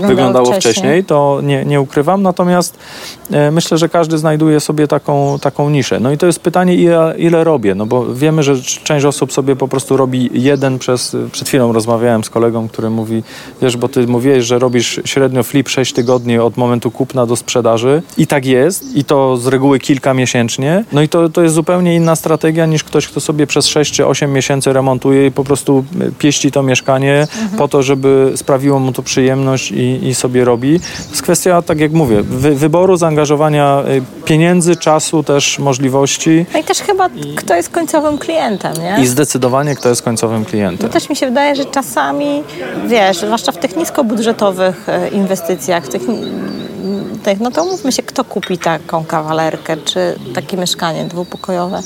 [0.00, 0.72] wyglądało, wyglądało wcześniej.
[0.72, 1.04] wcześniej.
[1.04, 2.22] To nie, nie ukrywam.
[2.22, 2.78] Natomiast
[3.30, 6.00] e, myślę, że każdy znajduje sobie taką, taką niszę.
[6.00, 9.56] No i to jest pytanie, ile, ile robię, no bo wiemy, że część osób sobie
[9.56, 13.22] po prostu robi jeden przez, przed chwilą rozmawiałem z kolegą, który mówi,
[13.62, 18.02] wiesz, bo ty mówiłeś, że robisz średnio flip 6 tygodni od momentu kupna do sprzedaży
[18.18, 20.84] i tak jest i to z reguły kilka miesięcznie.
[20.92, 24.06] No i to, to jest zupełnie inna strategia niż ktoś, kto sobie przez 6 czy
[24.06, 25.84] 8 miesięcy remontuje i po prostu
[26.18, 27.58] pieści to mieszkanie mhm.
[27.58, 30.80] po to, żeby sprawiło mu to przyjemność i, i sobie robi.
[30.80, 36.46] To jest kwestia, tak jak mówię, wy, wyboru, zaangażowania y, pieniędzy, czasu, też możliwości.
[36.54, 39.02] No i też chyba I, kto jest końcowym klientem, nie?
[39.02, 40.86] I zdecydowanie kto jest końcowym klientem.
[40.86, 42.42] No też mi się wydaje, że czasami,
[42.86, 46.02] wiesz, zwłaszcza w tych niskobudżetowych e, inwestycjach, w tych
[47.40, 51.80] no to mówmy się, kto kupi taką kawalerkę, czy takie mieszkanie dwupokojowe.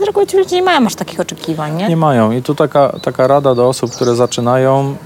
[0.00, 1.88] Z reguły ci ludzie nie mają aż takich oczekiwań, nie?
[1.88, 2.30] Nie mają.
[2.30, 4.96] I tu taka, taka rada do osób, które zaczynają.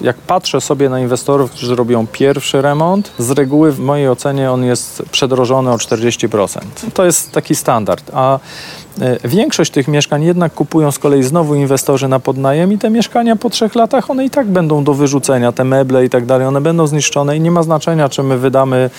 [0.00, 4.64] Jak patrzę sobie na inwestorów, którzy robią pierwszy remont, z reguły w mojej ocenie on
[4.64, 6.58] jest przedrożony o 40%.
[6.94, 8.10] To jest taki standard.
[8.14, 8.38] A
[9.24, 13.50] większość tych mieszkań jednak kupują z kolei znowu inwestorzy na podnajem i te mieszkania po
[13.50, 16.86] trzech latach one i tak będą do wyrzucenia, te meble i tak dalej, one będą
[16.86, 18.90] zniszczone i nie ma znaczenia, czy my wydamy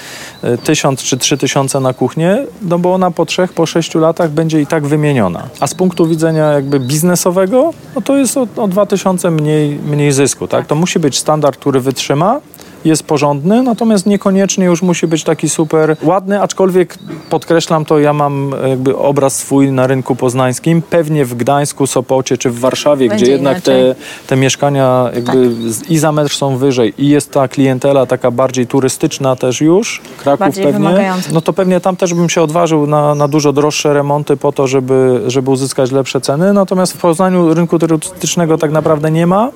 [0.44, 4.32] e, tysiąc czy trzy tysiące na kuchnię, no bo ona po trzech, po sześciu latach
[4.32, 5.44] będzie i tak wymieniona.
[5.60, 10.12] A z punktu widzenia jakby biznesowego, no to jest o, o dwa tysiące mniej, mniej
[10.12, 10.68] zysku, tak?
[10.68, 12.40] To musi być standard, który wytrzyma,
[12.86, 16.98] jest porządny, natomiast niekoniecznie już musi być taki super ładny, aczkolwiek
[17.30, 22.50] podkreślam to, ja mam jakby obraz swój na rynku poznańskim, pewnie w Gdańsku, Sopocie czy
[22.50, 23.96] w Warszawie, Będzie gdzie jednak te,
[24.28, 25.92] te mieszkania jakby tak.
[25.92, 26.94] i za metr są wyżej.
[26.98, 31.80] I jest ta klientela taka bardziej turystyczna też już, Kraków bardziej pewnie, no to pewnie
[31.80, 35.92] tam też bym się odważył na, na dużo droższe remonty po to, żeby, żeby uzyskać
[35.92, 39.52] lepsze ceny, natomiast w Poznaniu rynku turystycznego tak naprawdę nie ma,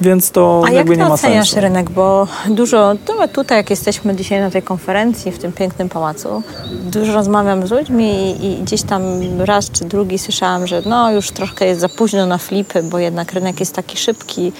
[0.00, 1.60] więc to A jakby jak nie ma oceniasz sensu.
[1.60, 1.90] rynek?
[1.90, 7.12] Bo dużo, to tutaj jak jesteśmy dzisiaj na tej konferencji w tym pięknym pałacu, dużo
[7.12, 9.02] rozmawiam z ludźmi i, i gdzieś tam
[9.38, 13.32] raz czy drugi słyszałam, że no już troszkę jest za późno na flipy, bo jednak
[13.32, 14.52] rynek jest taki szybki,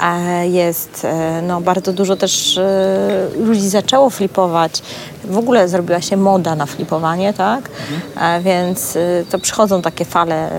[0.00, 4.82] a jest e, no, bardzo dużo też e, ludzi zaczęło flipować.
[5.24, 7.70] W ogóle zrobiła się moda na flipowanie, tak?
[8.14, 8.42] Mhm.
[8.42, 10.50] Więc e, to przychodzą takie fale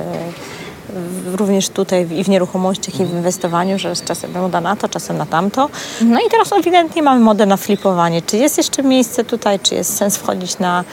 [1.25, 5.17] również tutaj i w nieruchomościach i w inwestowaniu, że jest czasem moda na to, czasem
[5.17, 5.69] na tamto.
[6.01, 8.21] No i teraz ewidentnie mamy modę na flipowanie.
[8.21, 10.83] Czy jest jeszcze miejsce tutaj, czy jest sens wchodzić na,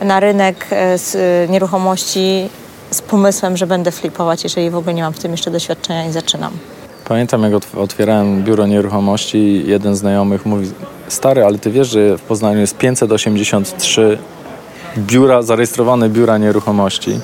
[0.00, 2.48] na rynek e, z e, nieruchomości
[2.90, 6.12] z pomysłem, że będę flipować, jeżeli w ogóle nie mam w tym jeszcze doświadczenia i
[6.12, 6.52] zaczynam?
[7.04, 10.70] Pamiętam, jak otwierałem biuro nieruchomości, jeden z znajomych mówi,
[11.08, 14.18] stary, ale ty wiesz, że w Poznaniu jest 583
[14.98, 17.20] biura, zarejestrowane biura nieruchomości.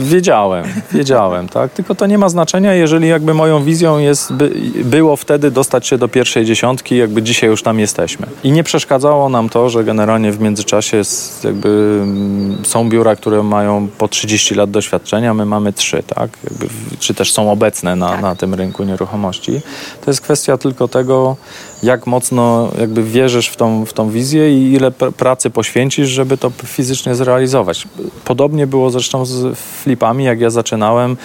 [0.00, 1.72] Wiedziałem, wiedziałem, tak?
[1.72, 4.50] Tylko to nie ma znaczenia, jeżeli jakby moją wizją jest, by,
[4.84, 8.26] było wtedy dostać się do pierwszej dziesiątki, jakby dzisiaj już tam jesteśmy.
[8.44, 13.42] I nie przeszkadzało nam to, że generalnie w międzyczasie jest, jakby mm, są biura, które
[13.42, 16.30] mają po 30 lat doświadczenia, my mamy 3, tak?
[16.44, 16.66] Jakby,
[16.98, 18.22] czy też są obecne na, tak.
[18.22, 19.60] na tym rynku nieruchomości.
[20.04, 21.36] To jest kwestia tylko tego,
[21.82, 26.50] jak mocno jakby wierzysz w tą, w tą wizję i ile pracy poświęcisz, żeby to
[26.64, 27.88] fizycznie zrealizować.
[28.24, 31.16] Podobnie było zresztą z flipami, jak ja zaczynałem.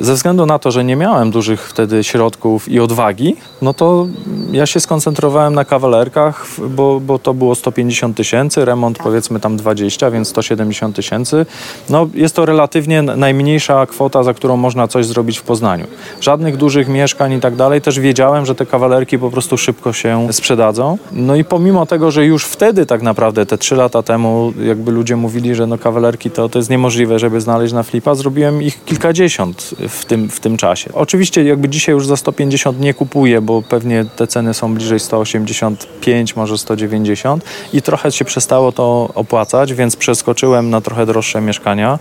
[0.00, 4.06] Ze względu na to, że nie miałem dużych wtedy środków i odwagi, no to
[4.52, 9.04] ja się skoncentrowałem na kawalerkach, bo, bo to było 150 tysięcy, remont tak.
[9.04, 11.46] powiedzmy tam 20, więc 170 tysięcy.
[11.90, 15.86] No jest to relatywnie najmniejsza kwota, za którą można coś zrobić w Poznaniu.
[16.20, 17.80] Żadnych dużych mieszkań i tak dalej.
[17.80, 20.98] Też wiedziałem, że te kawalerki po prostu szybko się sprzedadzą.
[21.12, 25.16] No i pomimo tego, że już wtedy tak naprawdę te 3 lata temu jakby ludzie
[25.16, 29.74] mówili, że no kawalerki to, to jest niemożliwe, żeby znaleźć na flipa, zrobiłem ich kilkadziesiąt
[29.88, 30.90] w tym, w tym czasie.
[30.94, 36.36] Oczywiście jakby dzisiaj już za 150 nie kupuję, bo pewnie te ceny są bliżej 185,
[36.36, 41.98] może 190 i trochę się przestało to opłacać, więc przeskoczyłem na trochę droższe mieszkania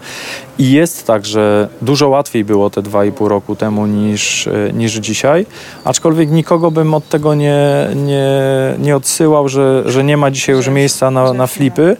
[0.59, 5.45] i jest tak, że dużo łatwiej było te 2,5 roku temu niż, niż dzisiaj,
[5.83, 8.31] aczkolwiek nikogo bym od tego nie, nie,
[8.79, 11.97] nie odsyłał, że, że nie ma dzisiaj już miejsca na, na flipy.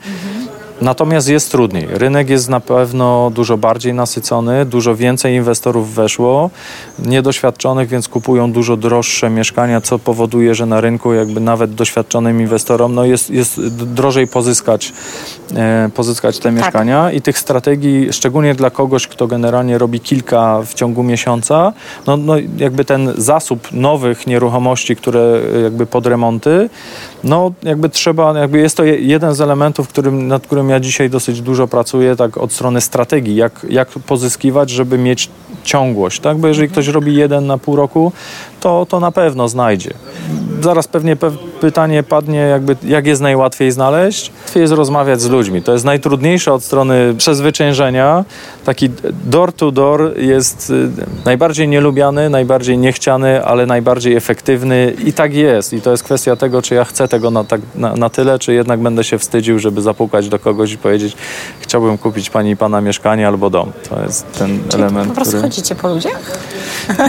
[0.81, 1.87] Natomiast jest trudniej.
[1.89, 6.49] Rynek jest na pewno dużo bardziej nasycony, dużo więcej inwestorów weszło,
[6.99, 12.95] niedoświadczonych, więc kupują dużo droższe mieszkania, co powoduje, że na rynku jakby nawet doświadczonym inwestorom
[12.95, 14.93] no jest, jest drożej pozyskać,
[15.55, 20.73] e, pozyskać te mieszkania i tych strategii, szczególnie dla kogoś, kto generalnie robi kilka w
[20.73, 21.73] ciągu miesiąca,
[22.07, 26.69] no, no jakby ten zasób nowych nieruchomości, które jakby pod remonty,
[27.23, 31.09] no jakby trzeba, jakby jest to je- jeden z elementów, którym, nad którym ja dzisiaj
[31.09, 35.29] dosyć dużo pracuję, tak od strony strategii, jak, jak pozyskiwać, żeby mieć
[35.63, 36.37] ciągłość, tak?
[36.37, 38.11] Bo jeżeli ktoś robi jeden na pół roku,
[38.61, 39.93] to, to na pewno znajdzie.
[40.61, 44.31] Zaraz pewnie pe pytanie padnie, jakby, jak jest najłatwiej znaleźć.
[44.41, 45.61] Łatwiej jest rozmawiać z ludźmi.
[45.61, 48.25] To jest najtrudniejsze od strony przezwyciężenia.
[48.65, 48.89] Taki
[49.25, 50.89] door to door jest y,
[51.25, 55.73] najbardziej nielubiany, najbardziej niechciany, ale najbardziej efektywny i tak jest.
[55.73, 58.53] I to jest kwestia tego, czy ja chcę tego na, tak, na, na tyle, czy
[58.53, 61.15] jednak będę się wstydził, żeby zapukać do kogoś i powiedzieć,
[61.59, 63.71] chciałbym kupić pani i pana mieszkanie albo dom.
[63.89, 65.43] To jest ten Czyli element, po prostu który...
[65.43, 66.39] chodzicie po ludziach?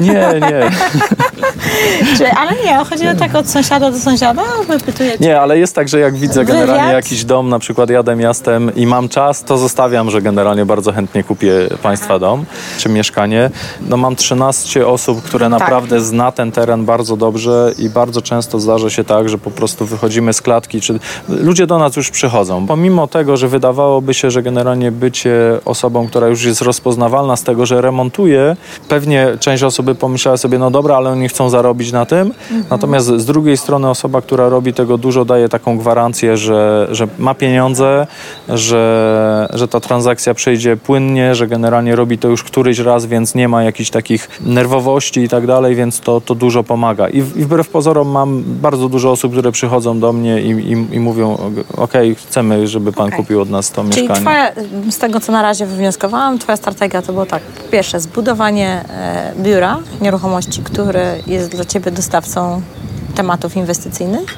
[0.00, 0.70] Nie, nie.
[2.18, 5.24] Czy, ale nie, chodzi o tak od sąsiada do sąsiada, wypytujecie.
[5.24, 6.56] Nie, ale jest tak, że jak widzę Wywiad?
[6.60, 10.92] generalnie jakiś dom, na przykład jadę miastem i mam czas, to zostawiam, że generalnie bardzo
[10.92, 11.52] chętnie kupię
[11.82, 12.44] Państwa dom
[12.78, 13.50] czy mieszkanie.
[13.80, 15.60] No mam 13 osób, które Tak.
[15.60, 19.86] naprawdę zna ten teren bardzo dobrze i bardzo często zdarza się tak, że po prostu
[19.86, 22.66] wychodzimy z klatki, czy ludzie do nas już przychodzą.
[22.66, 25.32] Pomimo tego, że wydawałoby się, że generalnie bycie
[25.64, 28.56] osobą, która już jest rozpoznawalna z tego, że remontuje,
[28.88, 32.32] pewnie część osób by pomyślała sobie, no dobra, ale oni chcą zarobić na tym.
[32.70, 37.34] Natomiast z drugiej strony osoba, która robi tego dużo, daje taką gwarancję, że, że ma
[37.34, 38.06] pieniądze,
[38.48, 43.48] że, że ta transakcja przejdzie płynnie, że generalnie robi to już któryś raz, więc nie
[43.48, 47.08] ma jakichś takich nerwowości i tak dalej, więc to, to dużo pomaga.
[47.08, 51.00] I, I wbrew pozorom mam bardzo dużo osób, które przychodzą do mnie i, i, i
[51.00, 51.38] mówią,
[51.76, 53.18] okej, chcemy, żeby pan Okej.
[53.18, 54.20] kupił od nas to Czyli mieszkanie.
[54.20, 54.52] twoja,
[54.90, 59.78] z tego co na razie wywnioskowałam, twoja strategia to było tak, pierwsze zbudowanie e, biura
[60.00, 62.62] nieruchomości, który jest dla ciebie dostawcą
[63.14, 64.36] tematów inwestycyjnych.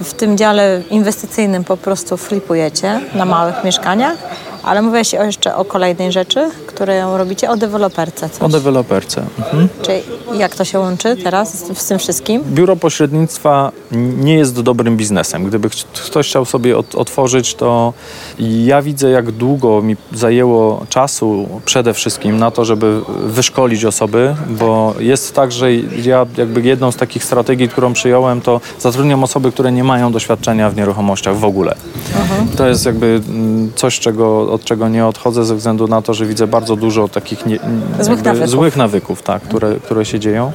[0.00, 4.16] W tym dziale inwestycyjnym po prostu flipujecie na małych mieszkaniach,
[4.62, 8.28] ale mówiłaś o jeszcze o kolejnej rzeczy, którą robicie, o deweloperce.
[8.30, 8.42] Coś.
[8.42, 9.22] O deweloperce.
[9.38, 9.68] Mhm.
[9.82, 10.02] Czyli
[10.38, 12.42] jak to się łączy teraz z, z tym wszystkim?
[12.50, 13.72] Biuro pośrednictwa
[14.18, 15.44] nie jest dobrym biznesem.
[15.44, 15.68] Gdyby
[16.06, 17.92] ktoś chciał sobie ot- otworzyć, to
[18.64, 24.94] ja widzę, jak długo mi zajęło czasu przede wszystkim na to, żeby wyszkolić osoby, bo
[24.98, 29.72] jest tak, że ja jakby jedną z takich strategii, którą przyjąłem, to zatrudniam osoby, które
[29.72, 31.74] nie mają doświadczenia w nieruchomościach w ogóle.
[32.56, 36.26] To jest jakby mm, coś, czego, od czego nie odchodzę ze względu na to, że
[36.26, 37.58] widzę bardzo dużo takich nie,
[38.00, 38.50] Złych nawyków.
[38.50, 40.52] złych nawyków, tak, które, które się dzieją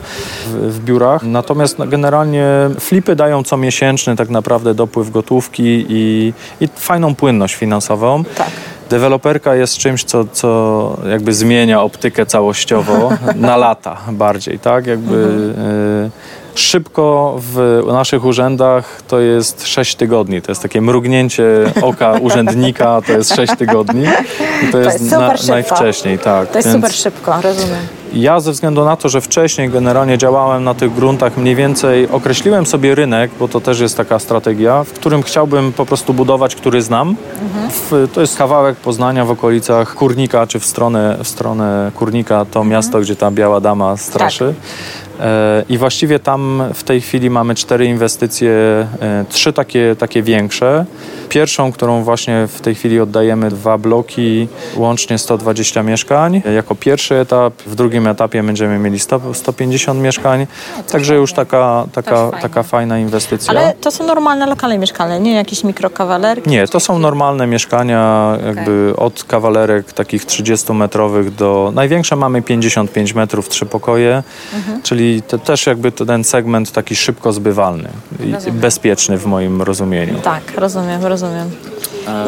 [0.47, 1.24] w, w biurach.
[1.24, 2.45] Natomiast no, generalnie
[2.80, 8.24] flipy dają co miesięczny tak naprawdę dopływ gotówki i, i fajną płynność finansową.
[8.24, 8.50] Tak.
[8.89, 14.88] Deweloperka jest czymś, co, co jakby zmienia optykę całościowo na lata bardziej, tak?
[14.88, 20.41] Jakby y, szybko w naszych urzędach to jest 6 tygodni.
[20.41, 21.45] To jest takie mrugnięcie
[21.81, 24.05] oka urzędnika, to jest 6 tygodni.
[24.63, 26.49] I to, jest, jest super na, najwcześniej, tak.
[26.51, 28.00] To jest Więc- super szybko, rozumiem.
[28.13, 32.65] Ja ze względu na to, że wcześniej generalnie działałem na tych gruntach, mniej więcej określiłem
[32.65, 36.82] sobie rynek, bo to też jest taka strategia, w którym chciałbym po prostu budować, który
[36.82, 37.15] znam.
[37.69, 42.63] W, to jest kawałek Poznania w okolicach Kurnika, czy w stronę, w stronę Kurnika, to
[42.63, 44.54] miasto, gdzie ta biała dama straszy.
[45.19, 50.86] E, I właściwie tam w tej chwili mamy cztery inwestycje, e, trzy takie, takie większe.
[51.31, 56.41] Pierwszą, którą właśnie w tej chwili oddajemy dwa bloki, łącznie 120 mieszkań.
[56.55, 60.47] Jako pierwszy etap, w drugim etapie będziemy mieli 100, 150 mieszkań.
[60.91, 62.41] Także już taka, taka, fajnie.
[62.41, 63.49] taka fajna inwestycja.
[63.53, 66.49] Ale to są normalne lokale mieszkalne, nie jakieś mikrokawalerki?
[66.49, 71.71] Nie, to są normalne mieszkania, jakby od kawalerek takich 30-metrowych do...
[71.75, 74.23] Największe mamy 55 metrów, trzy pokoje,
[74.55, 74.81] Mhm.
[74.81, 77.89] czyli to też jakby ten segment taki szybko zbywalny
[78.47, 80.19] i bezpieczny w moim rozumieniu.
[80.23, 81.20] Tak, rozumiem, rozumiem.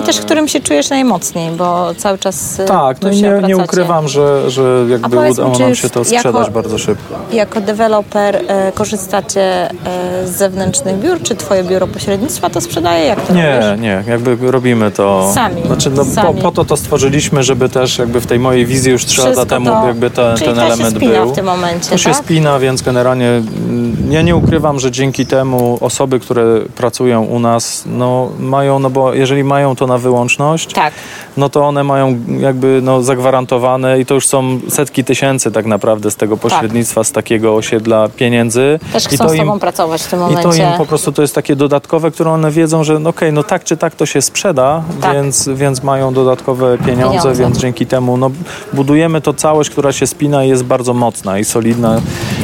[0.02, 3.58] I też w którym się czujesz najmocniej, bo cały czas y, Tak, no nie, nie
[3.58, 7.16] ukrywam, że, że jakby udało nam się to jako- sprzedać bardzo szybko.
[7.32, 13.06] Jako deweloper e, korzystacie e, z zewnętrznych biur, czy twoje biuro pośrednictwa to sprzedaje?
[13.06, 13.82] Jak to Nie, robisz?
[13.82, 15.32] nie, jakby robimy to.
[15.34, 16.42] Sami, Znaczy, no, po, sami.
[16.42, 19.66] po to to stworzyliśmy, żeby też jakby w tej mojej wizji już trzy lata temu
[19.70, 21.30] to- jakby te, czyli ten to się element spina był.
[21.32, 22.18] w tym momencie, To się tak?
[22.26, 26.44] spina, więc generalnie mm, ja nie ukrywam, że dzięki temu osoby, które
[26.76, 30.94] pracują u nas, no mają, no bo jeżeli mają to na wyłączność, Tak.
[31.38, 36.12] no to one mają jakby no, zagwarantowane i to już są setki tysięcy tak naprawdę
[36.12, 38.80] z tego pośrednictwa, z takiego osiedla pieniędzy.
[38.94, 40.44] Też I chcą to z Tobą im, pracować w tym I momencie.
[40.44, 43.44] to im po prostu to jest takie dodatkowe, które one wiedzą, że no okej, no
[43.44, 45.14] tak czy tak to się sprzeda, Tak.
[45.14, 47.36] więc, więc mają dodatkowe pieniądze, Pieniądze.
[47.44, 48.32] więc dzięki temu no,
[48.74, 52.02] budujemy to całość, która się spina i jest bardzo mocna i solidna.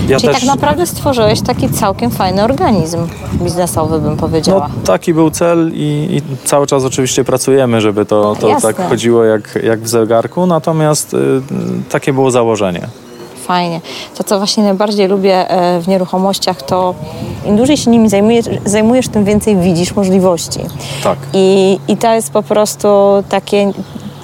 [0.07, 4.67] Ja Czyli też, tak naprawdę stworzyłeś taki całkiem fajny organizm biznesowy, bym powiedziała.
[4.75, 8.73] no, taki był cel i, i cały czas oczywiście pracujemy, żeby to, to Jasne.
[8.73, 11.17] tak chodziło jak, jak w zegarku, natomiast y,
[11.89, 12.87] takie było założenie.
[13.49, 13.81] Fajnie.
[14.17, 16.95] To, co właśnie najbardziej lubię e, w nieruchomościach, to
[17.45, 20.59] im dłużej się nimi zajmujesz, zajmujesz tym więcej widzisz możliwości.
[21.03, 21.17] Tak.
[21.33, 22.87] I, I to jest po prostu
[23.29, 23.71] takie,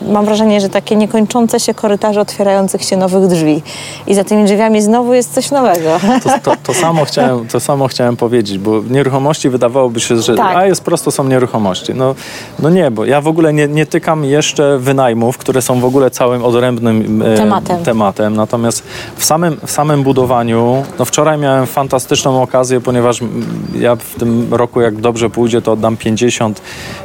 [0.07, 3.61] mam wrażenie, że takie niekończące się korytarze otwierających się nowych drzwi.
[4.07, 5.99] I za tymi drzwiami znowu jest coś nowego.
[6.23, 10.57] To, to, to, samo chciałem, to samo chciałem powiedzieć, bo nieruchomości wydawałoby się, że Tak.
[10.57, 11.93] a jest prosto, są nieruchomości.
[11.93, 12.15] No,
[12.59, 16.11] no nie, bo ja w ogóle nie, nie tykam jeszcze wynajmów, które są w ogóle
[16.11, 17.83] całym odrębnym e, Tematem.
[17.83, 18.35] tematem.
[18.35, 18.83] Natomiast
[19.17, 23.19] w samym, w samym budowaniu, no wczoraj miałem fantastyczną okazję, ponieważ
[23.79, 26.61] ja w tym roku, jak dobrze pójdzie, to oddam 50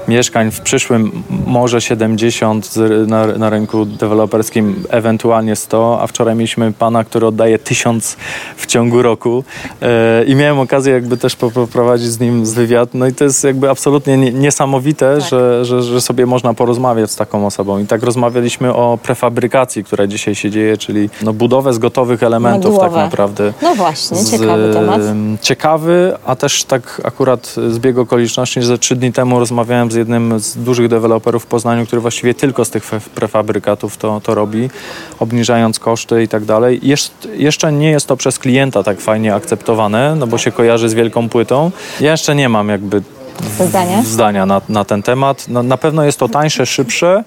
[0.09, 6.73] mieszkań, w przyszłym może 70 z, na, na rynku deweloperskim, ewentualnie 100, a wczoraj mieliśmy
[6.73, 8.17] pana, który oddaje 1000
[8.57, 9.45] w ciągu roku
[9.83, 13.25] e, i miałem okazję jakby też po- poprowadzić z nim z wywiad, no i to
[13.25, 17.87] jest jakby absolutnie nie, niesamowite, że, że, że sobie można porozmawiać z taką osobą i
[17.87, 22.89] tak rozmawialiśmy o prefabrykacji, która dzisiaj się dzieje, czyli no, budowę z gotowych elementów tak
[22.91, 23.05] głowę.
[23.05, 23.53] naprawdę.
[23.63, 25.01] No właśnie, Z, ciekawy temat.
[25.01, 30.41] em, Ciekawy, a też tak akurat zbieg okoliczności, że trzy dni temu rozmawiałem z jednym
[30.41, 34.71] z dużych deweloperów w Poznaniu, który właściwie tylko z tych fe- prefabrykatów to, to robi,
[35.19, 36.81] obniżając koszty i tak dalej.
[37.37, 41.29] Jeszcze nie jest to przez klienta tak fajnie akceptowane, no bo się kojarzy z wielką
[41.29, 41.71] płytą.
[42.01, 43.03] Ja jeszcze nie mam jakby
[43.61, 44.03] Zdania?
[44.03, 45.49] zdania na, na ten temat.
[45.49, 47.25] Na, na pewno jest to tańsze, szybsze,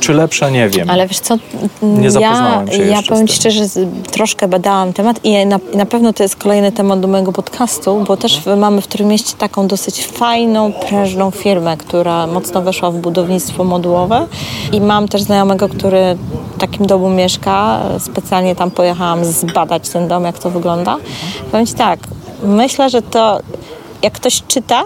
[0.00, 0.90] czy lepsze, nie wiem.
[0.90, 1.36] Ale wiesz co,
[1.82, 3.64] Nie ja, zapoznałem się ja powiem Ci szczerze,
[4.10, 8.16] troszkę badałam temat i na, na pewno to jest kolejny temat do mojego podcastu, bo
[8.16, 14.26] też mamy w Trójmieście taką dosyć fajną, prężną firmę, która mocno weszła w budownictwo modułowe
[14.72, 16.16] i mam też znajomego, który
[16.56, 17.80] w takim domu mieszka.
[17.98, 20.96] Specjalnie tam pojechałam zbadać ten dom, jak to wygląda.
[21.50, 22.00] Powiem Ci tak,
[22.42, 23.40] myślę, że to
[24.02, 24.84] jak ktoś czyta,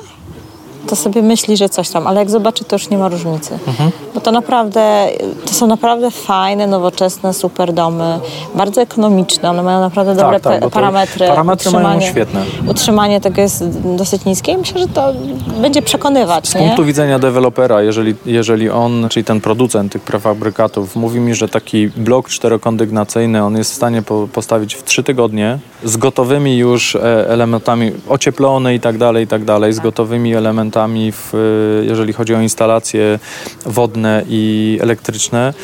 [0.88, 3.58] to sobie myśli, że coś tam, ale jak zobaczy, to już nie ma różnicy.
[3.68, 3.90] Mhm.
[4.14, 5.08] Bo to naprawdę,
[5.46, 8.18] to są naprawdę fajne, nowoczesne, super domy,
[8.54, 11.26] bardzo ekonomiczne, one mają naprawdę Tak, dobre tak, parametry.
[11.28, 12.44] parametry mają świetne.
[12.68, 13.64] Utrzymanie tego jest
[13.96, 15.12] dosyć niskie i myślę, że to
[15.60, 16.60] będzie przekonywać, Z nie?
[16.60, 21.88] punktu widzenia dewelopera, jeżeli, jeżeli on, czyli ten producent tych prefabrykatów, mówi mi, że taki
[21.88, 27.28] blok czterokondygnacyjny on jest w stanie po, postawić w trzy tygodnie z gotowymi już e,
[27.28, 30.73] elementami ocieplone i tak dalej, i tak dalej, z gotowymi elementami,
[31.12, 33.18] w, e, jeżeli chodzi o instalacje
[33.66, 35.54] wodne i elektryczne,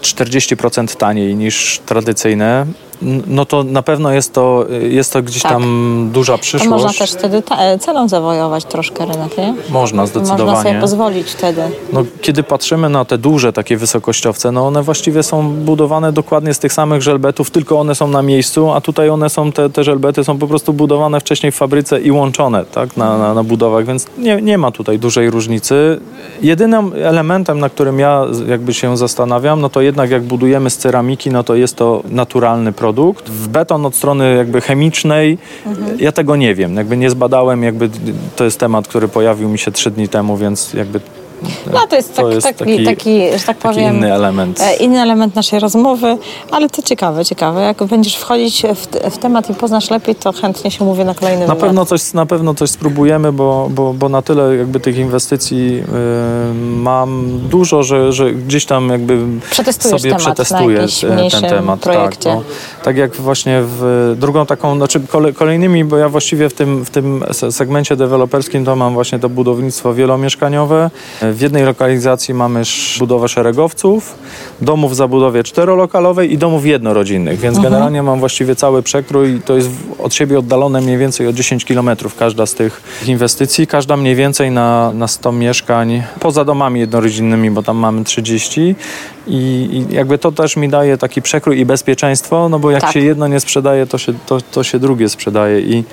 [0.00, 2.66] 40% taniej niż tradycyjne.
[3.26, 5.52] No to na pewno jest to, jest to gdzieś Tak.
[5.52, 6.70] tam duża To przyszłość.
[6.70, 9.54] można też wtedy ta, e, ceną zawojować troszkę rynek, nie?
[9.70, 10.44] Można zdecydowanie.
[10.44, 11.62] Można sobie pozwolić wtedy.
[11.92, 16.58] No, kiedy patrzymy na te duże takie wysokościowce, no one właściwie są budowane dokładnie z
[16.58, 20.24] tych samych żelbetów, tylko one są na miejscu, a tutaj one są, te, te żelbety
[20.24, 24.06] są po prostu budowane wcześniej w fabryce i łączone tak, na, na, na budowach, więc
[24.18, 26.00] nie, nie ma tutaj dużej różnicy.
[26.42, 31.30] Jedynym elementem, na którym ja jakby się zastanawiam, no to jednak jak budujemy z ceramiki,
[31.30, 32.89] no to jest to naturalny produkt.
[33.26, 35.38] W beton od strony jakby chemicznej,
[35.98, 37.90] ja tego nie wiem, jakby nie zbadałem, jakby
[38.36, 41.00] to jest temat, który pojawił mi się trzy dni temu, więc jakby
[41.72, 44.60] No to jest, tak, to jest taki, taki- taki, że tak powiem, inny element.
[44.60, 46.18] e, inny element naszej rozmowy,
[46.50, 47.62] ale to ciekawe, ciekawe.
[47.62, 51.46] Jak będziesz wchodzić w, w temat i poznasz lepiej, to chętnie się mówię na kolejny
[51.46, 55.80] Na pewno, coś, na pewno coś spróbujemy, bo, bo, bo na tyle jakby tych inwestycji
[55.80, 59.18] y, mam dużo, że, że gdzieś tam jakby
[59.50, 61.80] Przetestujesz sobie przetestuję e, ten temat.
[61.80, 62.30] projekcie.
[62.30, 62.42] Tak, no,
[62.84, 66.90] tak jak właśnie w drugą taką, znaczy kole, kolejnymi, bo ja właściwie w tym, w
[66.90, 70.90] tym se- segmencie deweloperskim to mam właśnie to budownictwo wielomieszkaniowe.
[71.32, 72.62] W jednej lokalizacji mamy
[72.98, 74.14] budowę szeregowców,
[74.60, 77.72] domów w zabudowie czterolokalowej i domów jednorodzinnych, więc Mhm.
[77.72, 79.40] generalnie mam właściwie cały przekrój.
[79.44, 83.66] To jest od siebie oddalone mniej więcej o 10 kilometrów każda z tych inwestycji.
[83.66, 88.74] Każda mniej więcej na, na 100 mieszkań, poza domami jednorodzinnymi, bo tam mamy 30
[89.26, 89.34] i,
[89.90, 92.92] i jakby to też mi daje taki przekrój i bezpieczeństwo, no bo jak Tak.
[92.92, 95.84] się jedno nie sprzedaje, to się, to, to się drugie sprzedaje i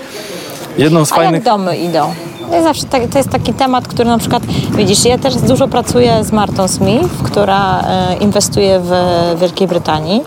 [0.78, 1.34] jedną z A fajnych...
[1.34, 2.14] jak domy idą?
[2.52, 4.44] Jest, zawsze tak, to jest taki temat, który na przykład,
[4.76, 8.92] widzisz, ja też dużo pracuję z Martą Smith, która e, inwestuje w
[9.40, 10.22] Wielkiej Brytanii.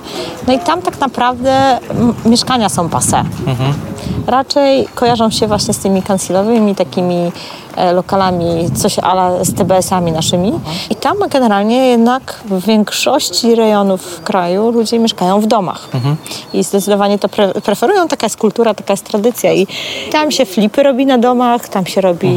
[0.46, 1.78] No i tam tak naprawdę
[2.24, 3.24] mieszkania są pase.
[4.26, 7.32] Raczej kojarzą się właśnie z tymi kansilowymi takimi
[7.76, 10.52] e, lokalami, coś ala z TBS-ami naszymi.
[10.90, 15.88] I tam generalnie jednak w większości rejonów kraju ludzie mieszkają w domach.
[16.52, 18.08] I zdecydowanie to pre preferują.
[18.08, 19.52] Taka jest kultura, taka jest tradycja.
[19.52, 19.66] I
[20.12, 22.28] tam się flipy robi na domach, tam się robi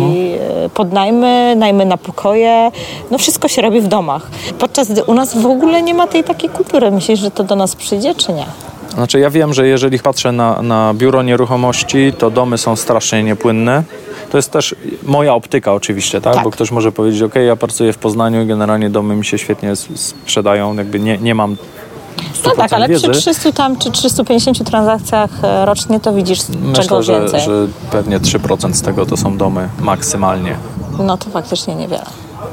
[0.65, 2.71] e, podnajmy, najmy na pokoje.
[3.11, 4.29] No wszystko się robi w domach.
[4.59, 6.91] Podczas gdy u nas w ogóle nie ma tej takiej kultury.
[6.91, 8.45] Myślisz, że to do nas przyjdzie, czy nie?
[8.93, 13.83] Znaczy ja wiem, że jeżeli patrzę na, na biuro nieruchomości, to domy są strasznie niepłynne.
[14.31, 16.33] To jest też moja optyka oczywiście, tak?
[16.33, 16.43] Tak.
[16.43, 19.75] Bo ktoś może powiedzieć, ok, ja pracuję w Poznaniu i generalnie domy mi się świetnie
[19.95, 21.57] sprzedają, jakby nie, nie mam
[22.45, 23.09] No tak, ale wiedzy.
[23.09, 27.41] przy 300 tam czy 350 transakcjach e, rocznie to widzisz Myślę, czego że, więcej.
[27.41, 30.55] że pewnie 3% z tego to są domy maksymalnie.
[30.99, 32.05] No to faktycznie niewiele.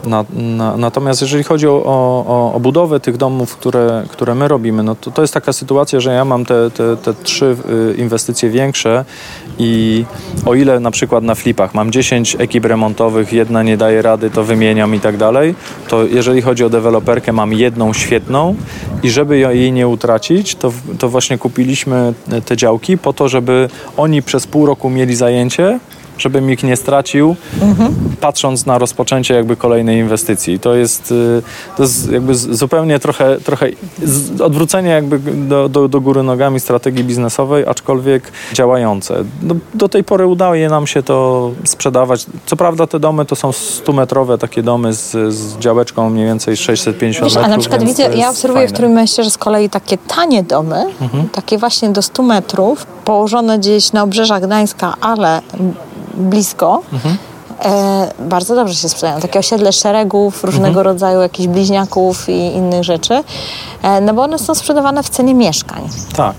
[0.07, 4.83] Na, na, natomiast jeżeli chodzi o, o, o budowę tych domów, które, które my robimy,
[4.83, 7.57] no to, to jest taka sytuacja, że ja mam te, te, te trzy
[7.91, 9.05] y, inwestycje większe
[9.59, 10.05] i
[10.47, 14.45] o ile na przykład na flipach mam 10 ekip remontowych, jedna nie daje rady, to
[14.45, 15.55] wymieniam i tak dalej,
[15.89, 18.55] to jeżeli chodzi o deweloperkę, mam jedną świetną
[19.03, 22.15] i żeby jej nie utracić, to, to właśnie kupiliśmy
[22.45, 25.79] te działki po to, żeby oni przez pół roku mieli zajęcie,
[26.21, 27.37] żebym ich nie stracił,
[28.21, 30.61] patrząc na rozpoczęcie jakby kolejnej inwestycji.
[30.61, 31.43] To jest, y,
[31.77, 33.67] to jest jakby zupełnie trochę, trochę
[34.45, 35.19] odwrócenie jakby
[35.49, 39.25] do, do, do góry nogami strategii biznesowej, aczkolwiek działające.
[39.43, 42.27] Do, do tej pory udaje nam się to sprzedawać.
[42.47, 47.25] Co prawda te domy to są 100-metrowe takie domy z, z działeczką mniej więcej 650
[47.25, 47.53] Wiesz, metrów.
[47.53, 48.73] a na przykład widzę, ja obserwuję w fajne.
[48.75, 50.85] którym mieście, że z kolei takie tanie domy,
[51.33, 55.41] takie właśnie do 100 metrów, położone gdzieś na obrzeżach Gdańska, ale
[56.21, 56.83] blisko,
[57.65, 59.21] e, bardzo dobrze się sprzedają.
[59.21, 63.25] Takie osiedle szeregów, różnego rodzaju jakichś bliźniaków i innych rzeczy,
[63.83, 65.89] e, no bo one są sprzedawane w cenie mieszkań.
[66.17, 66.35] Tak.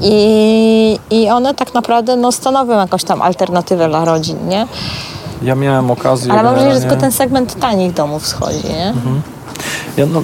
[0.00, 4.66] I, I one tak naprawdę no, stanowią jakąś tam alternatywę dla rodzin, nie?
[5.42, 6.32] Ja miałem okazję...
[6.32, 8.94] Ale mam wrażenie, że tylko ten segment tanich domów schodzi, nie?
[9.96, 10.22] Ja, no,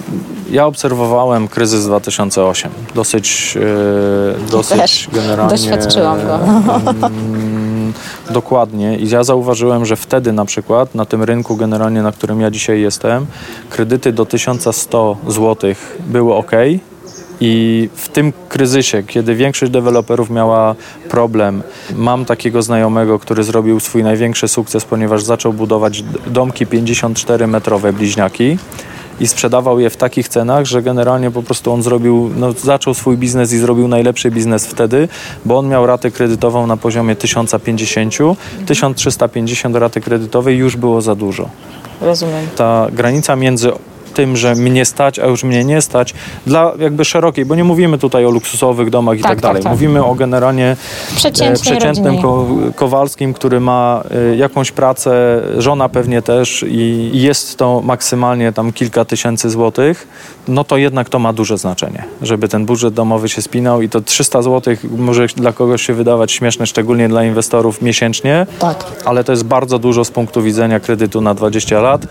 [0.50, 2.70] ja obserwowałem kryzys 2008.
[2.94, 3.58] Dosyć,
[4.46, 5.50] e, dosyć też generalnie.
[5.50, 6.38] doświadczyłam go.
[8.30, 8.96] Dokładnie.
[8.96, 12.80] I ja zauważyłem, że wtedy na przykład na tym rynku generalnie, na którym ja dzisiaj
[12.80, 13.26] jestem,
[13.70, 15.74] kredyty do 1100 zł
[16.06, 16.52] były ok.
[17.40, 20.74] I w tym kryzysie, kiedy większość deweloperów miała
[21.08, 21.62] problem,
[21.94, 28.58] mam takiego znajomego, który zrobił swój największy sukces, ponieważ zaczął budować domki 54-metrowe bliźniaki
[29.20, 33.16] i sprzedawał je w takich cenach, że generalnie po prostu on zrobił, no, zaczął swój
[33.16, 35.08] biznes i zrobił najlepszy biznes wtedy,
[35.44, 38.18] bo on miał ratę kredytową na poziomie 1050,
[38.66, 41.48] 1350 raty kredytowej już było za dużo
[42.00, 42.46] Rozumiem.
[42.56, 43.72] ta granica między
[44.16, 46.14] tym, że mnie stać, a już mnie nie stać,
[46.46, 49.54] dla jakby szerokiej, bo nie mówimy tutaj o luksusowych domach i Tak, tak, dalej.
[49.56, 49.72] tak, tak.
[49.72, 50.76] Mówimy o generalnie
[51.16, 52.46] Przeciętnej e, przeciętnym ko
[52.76, 54.02] Kowalskim, który ma
[54.32, 60.08] e, jakąś pracę, żona pewnie też i i jest to maksymalnie tam kilka tysięcy złotych,
[60.48, 64.00] no to jednak to ma duże znaczenie, żeby ten budżet domowy się spinał i to
[64.00, 68.84] 300 złotych może dla kogoś się wydawać śmieszne, szczególnie dla inwestorów miesięcznie, Tak.
[69.04, 72.06] ale to jest bardzo dużo z punktu widzenia kredytu na 20 lat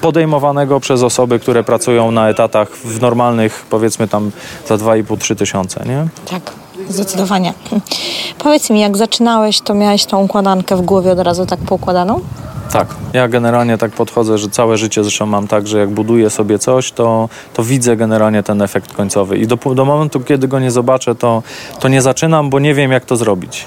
[0.00, 4.30] podejmowanego przez osoby, które pracują na etatach w normalnych, powiedzmy tam
[4.66, 6.06] za 2,5-3 tysiące, nie?
[6.30, 6.52] Tak,
[6.88, 7.52] zdecydowanie.
[8.38, 12.20] Powiedz mi, jak zaczynałeś, to miałeś tą układankę w głowie od razu tak poukładaną?
[12.72, 12.86] Tak.
[13.12, 16.92] Ja generalnie tak podchodzę, że całe życie zresztą mam tak, że jak buduję sobie coś,
[16.92, 19.38] to, to widzę generalnie ten efekt końcowy.
[19.38, 21.42] I do, do momentu, kiedy go nie zobaczę, to,
[21.80, 23.66] to nie zaczynam, bo nie wiem, jak to zrobić.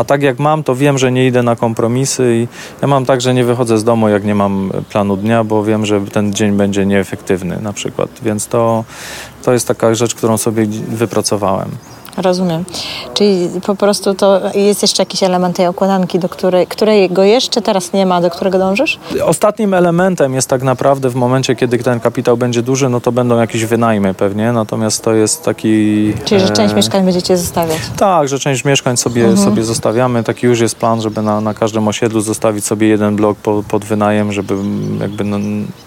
[0.00, 2.48] A tak jak mam, to wiem, że nie idę na kompromisy i
[2.82, 5.86] ja mam tak, że nie wychodzę z domu, jak nie mam planu dnia, bo wiem,
[5.86, 8.10] że ten dzień będzie nieefektywny na przykład.
[8.22, 8.84] Więc to,
[9.42, 11.70] to jest taka rzecz, którą sobie wypracowałem.
[12.16, 12.64] Rozumiem.
[13.14, 17.92] Czyli po prostu to jest jeszcze jakiś element tej układanki, do której, którego jeszcze teraz
[17.92, 18.98] nie ma, do którego dążysz?
[19.24, 23.38] Ostatnim elementem jest tak naprawdę w momencie, kiedy ten kapitał będzie duży, no to będą
[23.38, 25.70] jakieś wynajmy pewnie, natomiast to jest taki...
[26.24, 27.78] Czyli, że część e, mieszkań będziecie zostawiać.
[27.96, 29.48] Tak, że część mieszkań sobie, Mhm.
[29.48, 30.24] sobie zostawiamy.
[30.24, 33.84] Taki już jest plan, żeby na, na każdym osiedlu zostawić sobie jeden blok po, pod
[33.84, 34.54] wynajem, żeby
[35.00, 35.36] jakby na,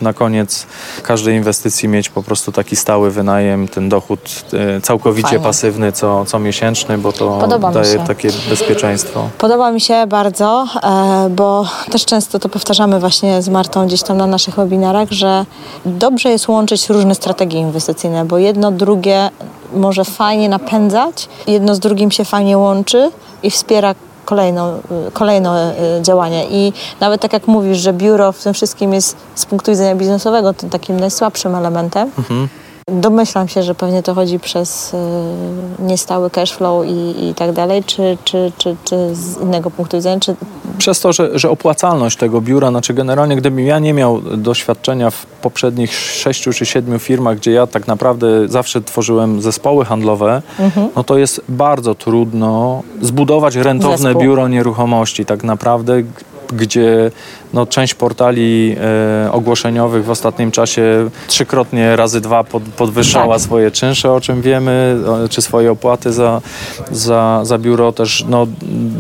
[0.01, 0.67] na koniec
[1.03, 4.45] każdej inwestycji mieć po prostu taki stały wynajem, ten dochód
[4.77, 5.43] e, całkowicie Fajnie.
[5.43, 9.29] pasywny co, co miesięczny, bo to Podoba daje takie bezpieczeństwo.
[9.37, 14.17] Podoba mi się bardzo, e, bo też często to powtarzamy właśnie z Martą gdzieś tam
[14.17, 15.45] na naszych webinarach, że
[15.85, 19.29] dobrze jest łączyć różne strategie inwestycyjne, bo jedno drugie
[19.73, 23.11] może fajnie napędzać, jedno z drugim się fajnie łączy
[23.43, 23.95] i wspiera
[24.25, 24.81] kolejną,
[25.13, 26.45] kolejne y, działanie.
[26.49, 30.53] I nawet tak jak mówisz, że biuro w tym wszystkim jest z punktu widzenia biznesowego
[30.53, 32.11] tym takim najsłabszym elementem,
[32.87, 34.97] Domyślam się, że pewnie to chodzi przez y,
[35.79, 40.19] niestały cash flow i, i tak dalej, czy, czy, czy, czy z innego punktu widzenia,
[40.19, 40.35] czy
[40.77, 45.25] Przez to, że, że opłacalność tego biura, znaczy generalnie gdybym ja nie miał doświadczenia w
[45.25, 50.41] poprzednich sześciu czy siedmiu firmach, gdzie ja tak naprawdę zawsze tworzyłem zespoły handlowe,
[50.95, 54.21] no to jest bardzo trudno zbudować rentowne Zespół.
[54.21, 56.03] biuro nieruchomości tak naprawdę,
[56.53, 57.11] gdzie
[57.53, 58.75] no, część portali
[59.25, 63.41] e, ogłoszeniowych w ostatnim czasie trzykrotnie razy dwa pod, podwyższała Tak.
[63.43, 64.97] swoje czynsze, o czym wiemy,
[65.29, 66.41] czy swoje opłaty za,
[66.91, 67.91] za, za biuro.
[67.91, 68.47] Też no,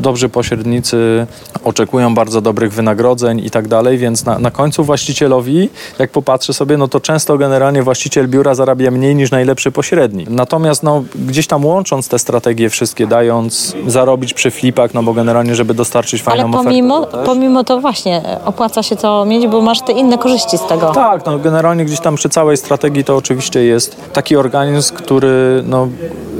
[0.01, 1.27] dobrzy pośrednicy
[1.63, 6.77] oczekują bardzo dobrych wynagrodzeń i tak dalej, więc na, na końcu właścicielowi, jak popatrzy sobie,
[6.77, 10.29] no to często generalnie właściciel biura zarabia mniej niż najlepszy pośrednik.
[10.29, 15.55] Natomiast no, gdzieś tam łącząc te strategie wszystkie, dając zarobić przy flipach, no bo generalnie,
[15.55, 16.65] żeby dostarczyć fajną Ale ofertę.
[16.69, 20.17] pomimo, to też- pomimo to właśnie e, opłaca się to mieć, bo masz te inne
[20.17, 20.91] korzyści z tego.
[20.91, 25.87] Tak, no generalnie gdzieś tam przy całej strategii to oczywiście jest taki organizm, który no,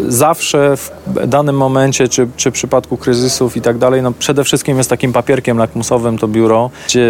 [0.08, 0.91] zawsze w
[1.28, 5.14] danym momencie, czy, czy w przypadku kryzysów i tak dalej, no przede wszystkim jest takim
[5.14, 7.10] papierkiem lakmusowym to biuro, gdzie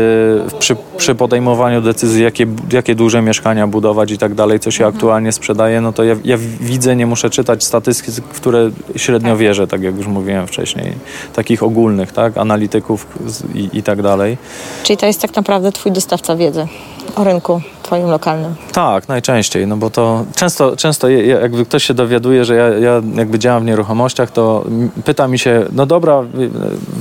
[0.59, 5.31] przy, przy podejmowaniu decyzji, jakie, jakie duże mieszkania budować i tak dalej, co się aktualnie
[5.31, 9.81] sprzedaje, no to ja, ja widzę, nie muszę czytać statystyk, w które średnio wierzę, tak
[9.81, 10.93] jak już mówiłem wcześniej,
[11.33, 13.07] takich ogólnych, tak, analityków
[13.53, 14.37] i, i tak dalej.
[14.83, 16.67] Czyli to jest tak naprawdę twój dostawca wiedzy
[17.15, 17.61] o rynku
[17.93, 18.55] twoim lokalnym.
[18.73, 23.39] Tak, najczęściej, no bo to często, często jakby ktoś się dowiaduje, że ja, ja jakby
[23.39, 24.63] działam w nieruchomościach, to
[25.05, 26.21] pyta mi się, no dobra,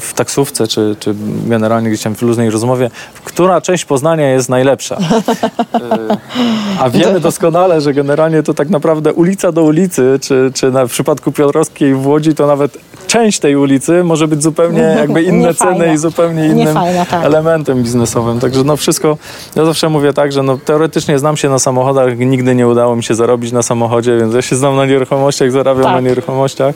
[0.00, 1.14] w- taksówce czy, czy
[1.46, 2.90] generalnie gdzieś tam w luźnej rozmowie,
[3.24, 4.98] która część Poznania jest najlepsza?
[6.80, 10.90] A wiemy doskonale, że generalnie to tak naprawdę ulica do ulicy, czy, czy na, w
[10.90, 15.78] przypadku Piotrowskiej w Łodzi, to nawet część tej ulicy może być zupełnie jakby inne Niefajna.
[15.80, 17.24] ceny i zupełnie innym Niefajna, tak.
[17.24, 18.40] elementem biznesowym.
[18.40, 19.16] Także no wszystko,
[19.56, 20.81] ja zawsze mówię tak, że no teoretycznie
[21.16, 24.56] znam się na samochodach, nigdy nie udało mi się zarobić na samochodzie, więc ja się
[24.56, 25.92] znam na nieruchomościach, zarabiam Tak.
[25.94, 26.74] na nieruchomościach.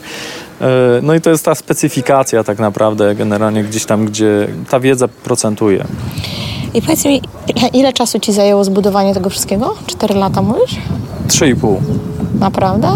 [0.61, 0.67] E,
[1.03, 5.85] No i to jest ta specyfikacja tak naprawdę generalnie gdzieś tam, gdzie ta wiedza procentuje.
[6.75, 7.23] I powiedz mi,
[7.73, 9.75] ile, czasu ci zajęło zbudowanie tego wszystkiego?
[9.87, 10.77] Cztery lata mówisz?
[11.29, 11.77] 3,5.
[12.41, 12.89] Naprawdę?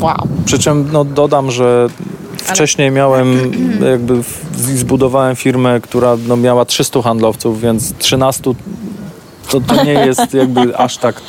[0.00, 0.16] Wow.
[0.44, 1.88] Przy czym no, dodam, że
[2.36, 3.52] wcześniej miałem,
[3.90, 4.22] jakby
[4.56, 8.54] zbudowałem firmę, która no, miała 300 handlowców, więc 13
[9.50, 11.20] to, to nie jest jakby aż tak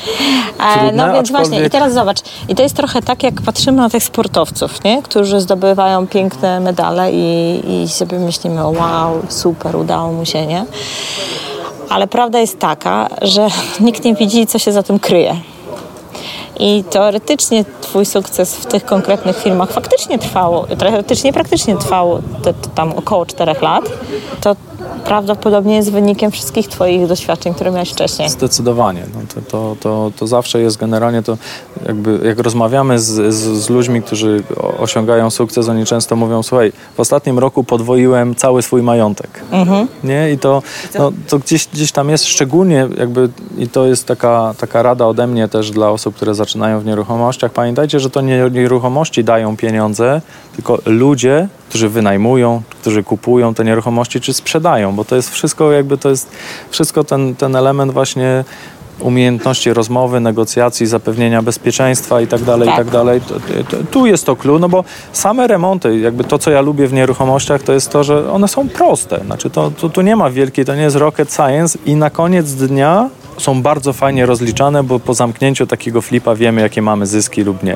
[0.59, 2.17] E, trudne, no więc właśnie, i teraz zobacz.
[2.47, 5.01] I to jest trochę tak, jak patrzymy na tych sportowców, nie?
[5.01, 10.65] którzy zdobywają piękne medale i, i sobie myślimy, wow, super, udało mu się, nie?
[11.89, 13.47] Ale prawda jest taka, że
[13.79, 15.35] nikt nie widzi, co się za tym kryje.
[16.59, 22.93] I teoretycznie twój sukces w tych konkretnych firmach faktycznie trwało, teoretycznie praktycznie trwało to tam
[22.93, 23.83] około czterech lat,
[24.41, 24.55] to
[25.05, 28.29] prawdopodobnie jest wynikiem wszystkich twoich doświadczeń, które miałeś wcześniej.
[28.29, 29.03] Zdecydowanie.
[29.13, 31.37] No to, to, to, to zawsze jest generalnie to,
[31.85, 34.43] jakby jak rozmawiamy z, z, z ludźmi, którzy
[34.79, 39.43] osiągają sukces, oni często mówią, słuchaj, w ostatnim roku podwoiłem cały swój majątek.
[40.03, 40.31] Nie?
[40.31, 40.61] I to,
[40.99, 45.27] no, to gdzieś, gdzieś tam jest szczególnie jakby, i to jest taka, taka rada ode
[45.27, 47.51] mnie też dla osób, które zaczynają w nieruchomościach.
[47.51, 50.21] Pamiętajcie, że to nie nieruchomości dają pieniądze,
[50.55, 55.97] tylko ludzie, którzy wynajmują, którzy kupują te nieruchomości, czy sprzedają, bo to jest wszystko jakby,
[55.97, 56.29] to jest
[56.69, 58.43] wszystko ten, ten element właśnie
[58.99, 62.77] umiejętności rozmowy, negocjacji, zapewnienia bezpieczeństwa i tak dalej, i Tak.
[62.77, 63.21] tak dalej.
[63.91, 67.63] Tu jest to clue, no bo same remonty, jakby to, co ja lubię w nieruchomościach,
[67.63, 69.19] to jest to, że one są proste.
[69.25, 72.53] Znaczy to, to tu nie ma wielkiej, to nie jest rocket science i na koniec
[72.53, 77.63] dnia są bardzo fajnie rozliczane, bo po zamknięciu takiego flipa wiemy, jakie mamy zyski lub
[77.63, 77.75] nie.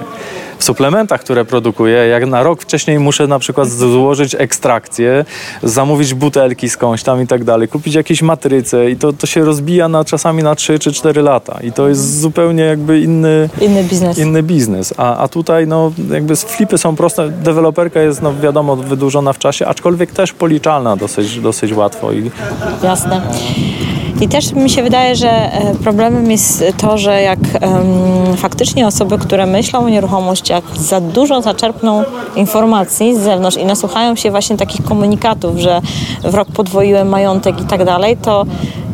[0.61, 5.25] W suplementach, które produkuję, jak na rok wcześniej muszę na przykład złożyć ekstrakcję,
[5.63, 9.87] zamówić butelki skądś tam i tak dalej, kupić jakieś matryce i to, to się rozbija
[9.87, 14.17] na, czasami na 3 czy 4 lata i to jest zupełnie jakby inny, Inny biznes.
[14.17, 14.93] inny biznes.
[14.97, 17.29] A, a tutaj no, jakby flipy są proste.
[17.29, 22.11] Deweloperka jest no, wiadomo wydłużona w czasie, aczkolwiek też policzalna dosyć, dosyć łatwo.
[22.11, 22.31] I
[22.83, 23.21] Jasne.
[24.21, 29.17] I też mi się wydaje, że e, problemem jest to, że jak em, faktycznie osoby,
[29.17, 29.89] które myślą o
[30.51, 32.03] nieruchomościach, za dużo zaczerpną
[32.35, 35.81] informacji z zewnątrz i nasłuchają się właśnie takich komunikatów, że
[36.23, 38.45] w rok podwoiłem majątek i tak dalej, to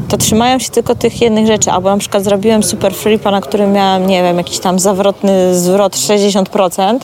[0.09, 3.71] to trzymają się tylko tych jednych rzeczy, albo na przykład zrobiłem super flipa, na którym
[3.71, 6.99] miałem, nie wiem, jakiś tam zawrotny zwrot 60%,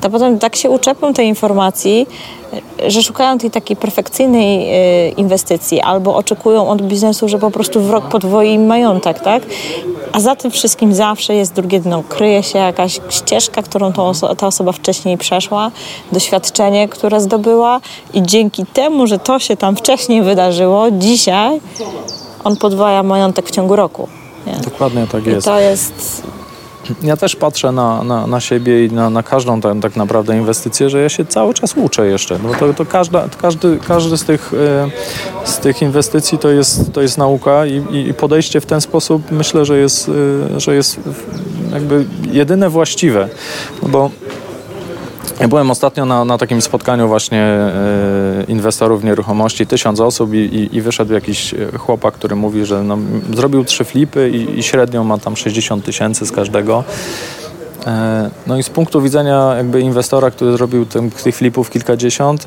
[0.00, 2.06] to potem tak się uczepią tej informacji,
[2.88, 7.90] że szukają tej takiej perfekcyjnej e, inwestycji albo oczekują od biznesu, że po prostu w
[7.90, 9.42] rok podwoi im majątek, tak?
[10.12, 12.02] A za tym wszystkim zawsze jest drugie dno.
[12.08, 15.70] Kryje się jakaś ścieżka, którą oso- ta osoba wcześniej przeszła,
[16.12, 17.80] doświadczenie, które zdobyła
[18.14, 21.60] i dzięki temu, że to się tam wcześniej wydarzyło, dzisiaj
[22.44, 24.08] on podwaja majątek w ciągu roku.
[24.46, 24.52] Nie?
[24.52, 25.46] dokładnie tak I jest.
[25.46, 26.22] to jest
[27.02, 30.90] ja też patrzę na, na, na siebie i na, na każdą tam, tak naprawdę inwestycję,
[30.90, 32.38] że ja się cały czas uczę jeszcze.
[32.42, 34.90] No to, to każda, każdy, każdy z tych, e,
[35.44, 39.64] z tych inwestycji to jest, to jest nauka i, i podejście w ten sposób myślę,
[39.64, 40.10] że jest,
[40.56, 41.00] e, że jest
[41.72, 43.28] jakby jedyne właściwe.
[43.82, 44.10] No bo
[45.42, 50.76] ja byłem ostatnio na, na takim spotkaniu właśnie e, inwestorów nieruchomości, tysiąc osób i, i,
[50.76, 52.98] i, wyszedł jakiś e, chłopak, który mówi, że no,
[53.34, 56.84] zrobił trzy flipy i, i średnio ma tam 60 tysięcy z każdego.
[57.86, 60.86] E, no i z punktu widzenia jakby inwestora, który zrobił
[61.24, 62.46] tych flipów kilkadziesiąt,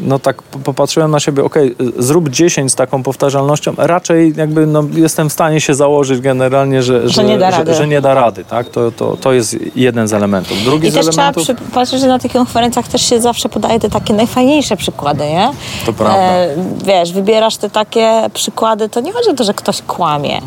[0.00, 1.54] no tak popatrzyłem na siebie, ok,
[1.98, 7.08] zrób 10 z taką powtarzalnością, raczej jakby no, jestem w stanie się założyć generalnie, że,
[7.08, 7.72] że, że nie da rady.
[7.72, 8.68] Że, że, nie da rady tak?
[8.68, 10.64] to, to, to jest jeden z elementów.
[10.64, 11.44] Drugi I z też elementów...
[11.44, 15.50] trzeba patrzeć, że na takich konferencjach też się zawsze podaje te takie najfajniejsze przykłady, nie?
[15.86, 16.18] To prawda.
[16.18, 16.48] E,
[16.84, 20.40] wiesz, wybierasz te takie przykłady, to nie chodzi o to, że ktoś kłamie.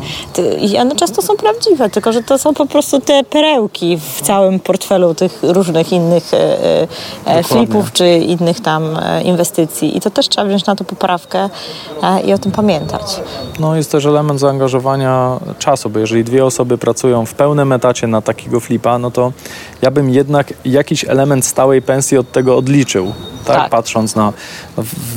[0.60, 4.60] I one często są prawdziwe, tylko że to są po prostu te perełki w całym
[4.60, 6.86] portfelu tych różnych innych e,
[7.26, 10.84] e, flipów czy innych tam tam e, inwestycji i to też trzeba wziąć na to
[10.84, 11.48] poprawkę
[12.02, 13.20] e, i o tym pamiętać.
[13.60, 18.22] No jest też element zaangażowania czasu, bo jeżeli dwie osoby pracują w pełnym etacie na
[18.22, 19.32] takiego flipa, no to
[19.82, 23.12] ja bym jednak jakiś element stałej pensji od tego odliczył.
[23.44, 23.70] Tak, tak.
[23.70, 24.32] patrząc na,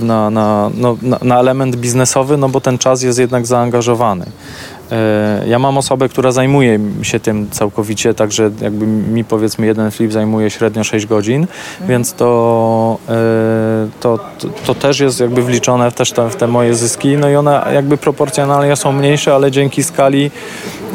[0.01, 4.26] na, na, no, na, na element biznesowy, no bo ten czas jest jednak zaangażowany.
[4.91, 10.11] E, ja mam osobę, która zajmuje się tym całkowicie, także jakby mi powiedzmy jeden flip
[10.11, 11.89] zajmuje średnio 6 godzin, mhm.
[11.89, 13.13] więc to, e,
[13.99, 17.35] to, to, to, też jest jakby wliczone też te, w te moje zyski, no i
[17.35, 20.31] one jakby proporcjonalnie są mniejsze, ale dzięki skali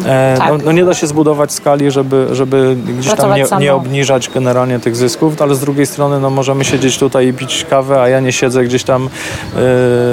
[0.07, 0.49] e, tak.
[0.49, 4.79] no, no, nie da się zbudować skali, żeby, żeby gdzieś tam nie, nie, obniżać generalnie
[4.79, 8.21] tych zysków, ale z drugiej strony no możemy siedzieć tutaj i pić kawę, a ja
[8.21, 9.09] nie siedzę gdzieś tam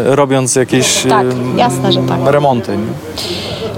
[0.05, 1.27] robiąc jakieś tak,
[1.57, 2.19] jasne, tak.
[2.25, 2.77] remonty.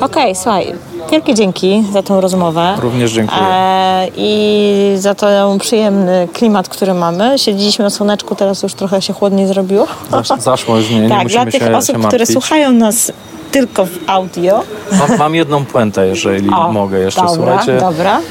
[0.01, 0.73] Okej, okay, słuchaj,
[1.11, 2.75] wielkie dzięki za tę rozmowę.
[2.81, 3.41] Również dziękuję.
[3.41, 7.39] E, I za ten przyjemny klimat, który mamy.
[7.39, 9.87] Siedzieliśmy na słoneczku, teraz już trochę się chłodniej zrobiło.
[10.11, 13.11] Zasz, zaszło już, nie, nie tak, musimy dla tych się, osób, się które słuchają nas
[13.51, 14.63] tylko w audio.
[14.91, 17.77] Mam, mam jedną puentę, jeżeli o, mogę jeszcze, dobra, słuchajcie.
[17.79, 18.21] Dobra,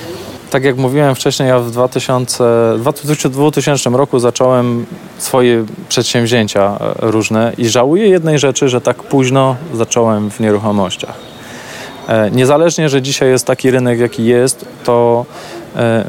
[0.50, 2.44] tak jak mówiłem wcześniej, ja w 2000,
[3.30, 4.86] 2000 roku zacząłem
[5.18, 11.29] swoje przedsięwzięcia e, różne i żałuję jednej rzeczy, że tak późno zacząłem w nieruchomościach.
[12.10, 15.26] E, niezależnie, że dzisiaj jest taki rynek, jaki jest, to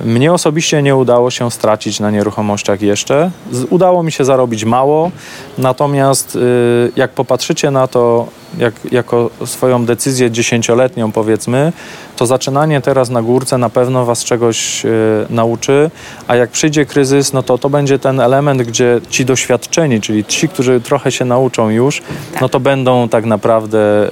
[0.05, 3.32] mnie osobiście nie udało się stracić na nieruchomościach jeszcze.
[3.69, 5.11] Udało mi się zarobić mało,
[5.57, 11.74] natomiast y, jak popatrzycie na to jak, jako swoją decyzję dziesięcioletnią powiedzmy,
[12.15, 14.89] to zaczynanie teraz na górce na pewno Was czegoś y,
[15.30, 15.91] nauczy,
[16.28, 20.49] a jak przyjdzie kryzys, no to to będzie ten element, gdzie ci doświadczeni, czyli ci,
[20.49, 22.01] którzy trochę się nauczą już,
[22.41, 24.09] no to będą tak naprawdę,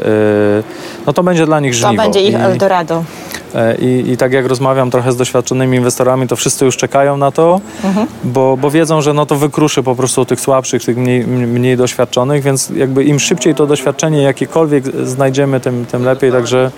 [0.60, 1.90] y, no to będzie dla nich żniwo.
[1.90, 2.96] To będzie ich Eldorado.
[2.96, 3.39] E,
[3.80, 7.62] I, I, tak jak rozmawiam trochę z doświadczonymi inwestorami, to wszyscy już czekają na to,
[7.84, 8.08] mhm.
[8.24, 12.44] bo, bo wiedzą, że no to wykruszy po prostu tych słabszych, tych mniej, mniej doświadczonych,
[12.44, 16.72] więc jakby im szybciej to doświadczenie jakiekolwiek znajdziemy, tym, tym lepiej, także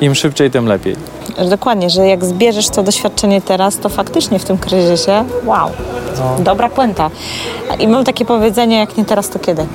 [0.00, 0.96] im szybciej, tym lepiej.
[1.50, 5.70] Dokładnie, że jak zbierzesz to doświadczenie teraz, to faktycznie w tym kryzysie, wow,
[6.18, 6.44] no.
[6.44, 7.10] dobra puenta.
[7.78, 9.66] I mam takie powiedzenie, jak nie teraz, to kiedy?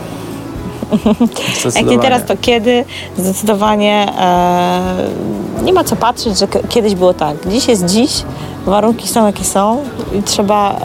[1.75, 2.85] Jak nie teraz, to kiedy?
[3.17, 7.37] Zdecydowanie e, nie ma co patrzeć, że kiedyś było tak.
[7.49, 8.23] Dziś jest dziś,
[8.65, 9.83] warunki są jakie są
[10.19, 10.75] i trzeba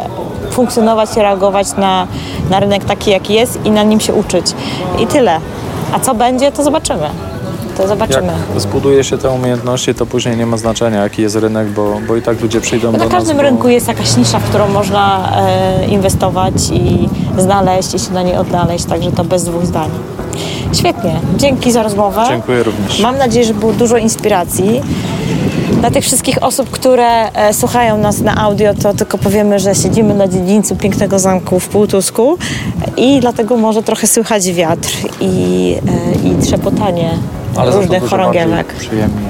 [0.51, 2.07] funkcjonować i reagować na,
[2.51, 4.47] na rynek taki, jaki jest i na nim się uczyć.
[4.99, 5.41] I tyle.
[5.93, 7.09] A co będzie, to zobaczymy
[7.77, 8.33] to zobaczymy.
[8.49, 12.17] Jak zbuduje się te umiejętności, to później nie ma znaczenia, jaki jest rynek, bo, bo
[12.17, 14.69] i tak ludzie przyjdą no do Na każdym nas, rynku jest jakaś nisza, w którą
[14.69, 17.09] można e, inwestować i
[17.39, 19.91] znaleźć i się na niej odnaleźć, także to bez dwóch zdań.
[20.73, 22.25] Świetnie, dzięki za rozmowę.
[22.29, 23.01] Dziękuję również.
[23.01, 24.83] Mam nadzieję, że było dużo inspiracji.
[25.81, 30.15] Dla tych wszystkich osób, które e, słuchają nas na audio, to tylko powiemy, że siedzimy
[30.15, 32.39] na dziedzińcu pięknego zamku w Półtusku
[32.97, 35.77] i dlatego może trochę słychać wiatr i,
[36.25, 37.19] e, i trzepotanie
[37.57, 38.75] ale różnych chorągiewek.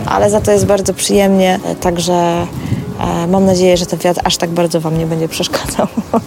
[0.07, 2.46] Ale za to jest bardzo przyjemnie, także e,
[3.28, 5.86] mam nadzieję, że ten wiatr aż tak bardzo Wam nie będzie przeszkadzał.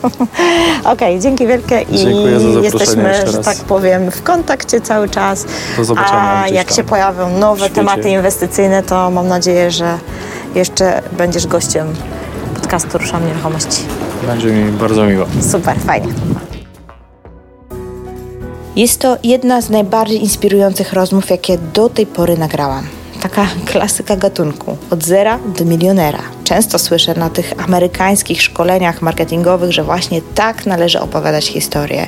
[0.83, 2.05] Okej, okay, dzięki wielkie i
[2.63, 5.45] jesteśmy, że tak powiem, w kontakcie cały czas.
[5.77, 6.43] Do zobaczenia.
[6.43, 9.97] A jak się pojawią nowe tematy inwestycyjne, to mam nadzieję, że
[10.55, 11.87] jeszcze będziesz gościem
[12.53, 13.81] podcastu Ruszam Nieruchomości.
[14.27, 15.25] Będzie mi bardzo miło.
[15.51, 16.13] Super, fajnie.
[18.75, 22.83] Jest to jedna z najbardziej inspirujących rozmów, jakie do tej pory nagrałam.
[23.25, 26.21] Taka klasyka gatunku, od zera do milionera.
[26.43, 32.07] Często słyszę na tych amerykańskich szkoleniach marketingowych, że właśnie tak należy opowiadać historię.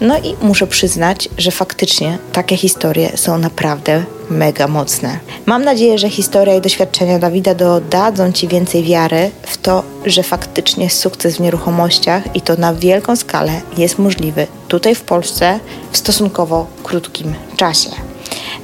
[0.00, 5.18] No i muszę przyznać, że faktycznie takie historie są naprawdę mega mocne.
[5.46, 10.90] Mam nadzieję, że historia i doświadczenia Dawida dodadzą Ci więcej wiary w to, że faktycznie
[10.90, 15.60] sukces w nieruchomościach i to na wielką skalę jest możliwy tutaj w Polsce
[15.92, 18.13] w stosunkowo krótkim czasie.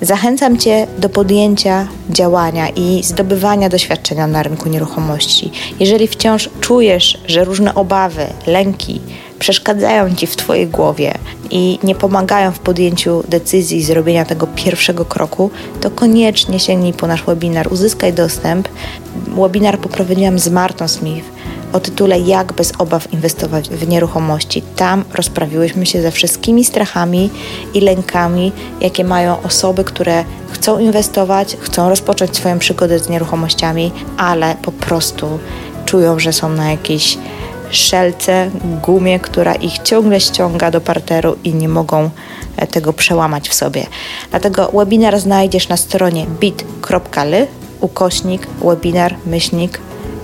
[0.03, 5.51] Zachęcam Cię do podjęcia działania i zdobywania doświadczenia na rynku nieruchomości.
[5.81, 9.01] Jeżeli wciąż czujesz, że różne obawy, lęki
[9.39, 11.15] przeszkadzają Ci w Twojej głowie
[11.51, 17.23] i nie pomagają w podjęciu decyzji zrobienia tego pierwszego kroku, to koniecznie sięgnij po nasz
[17.23, 18.69] webinar, uzyskaj dostęp.
[19.37, 21.27] Webinar poprowadziłam z Martą Smith
[21.73, 24.63] o tytule Jak bez obaw inwestować w nieruchomości.
[24.77, 27.31] Tam rozprawiłyśmy się ze wszystkimi strachami
[27.75, 34.57] i lękami, jakie mają osoby, które chcą inwestować, chcą rozpocząć swoją przygodę z nieruchomościami, ale
[34.63, 35.39] po prostu
[35.87, 37.19] czują, że są na jakiejś
[37.71, 38.51] szelce,
[38.83, 42.11] gumie, która ich ciągle ściąga do parteru i nie mogą
[42.57, 43.87] e, tego przełamać w sobie.
[44.31, 47.47] Dlatego webinar znajdziesz na stronie bit.ly
[47.81, 49.81] ukośnik webinar myślnik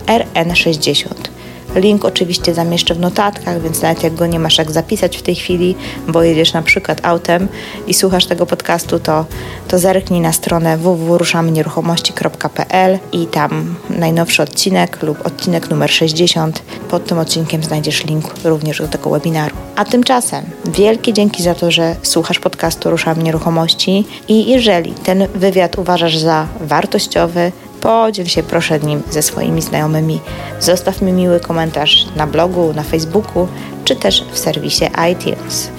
[0.07, 1.36] RN60.
[1.77, 5.35] Link oczywiście zamieszczę w notatkach, więc nawet jak go nie masz jak zapisać w tej
[5.35, 5.75] chwili,
[6.09, 7.49] bo jedziesz na przykład autem
[7.87, 9.25] i słuchasz tego podcastu, to,
[9.69, 16.63] to zerknij na stronę www.ruszamynieruchomości.pl i tam najnowszy odcinek lub odcinek numer 60.
[16.91, 19.57] Pod tym odcinkiem znajdziesz link również do tego webinaru.
[19.77, 25.79] A tymczasem wielkie dzięki za to, że słuchasz podcastu Ruszamy Nieruchomości i jeżeli ten wywiad
[25.79, 27.53] uważasz za wartościowy,
[27.87, 30.21] Podziel się proszę nim ze swoimi znajomymi.
[30.61, 33.49] Zostaw mi miły komentarz na blogu, na Facebooku
[33.85, 35.71] czy też w serwisie iTunes.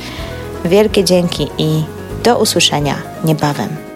[0.65, 1.83] Wielkie dzięki i
[2.23, 3.86] do usłyszenia niebawem.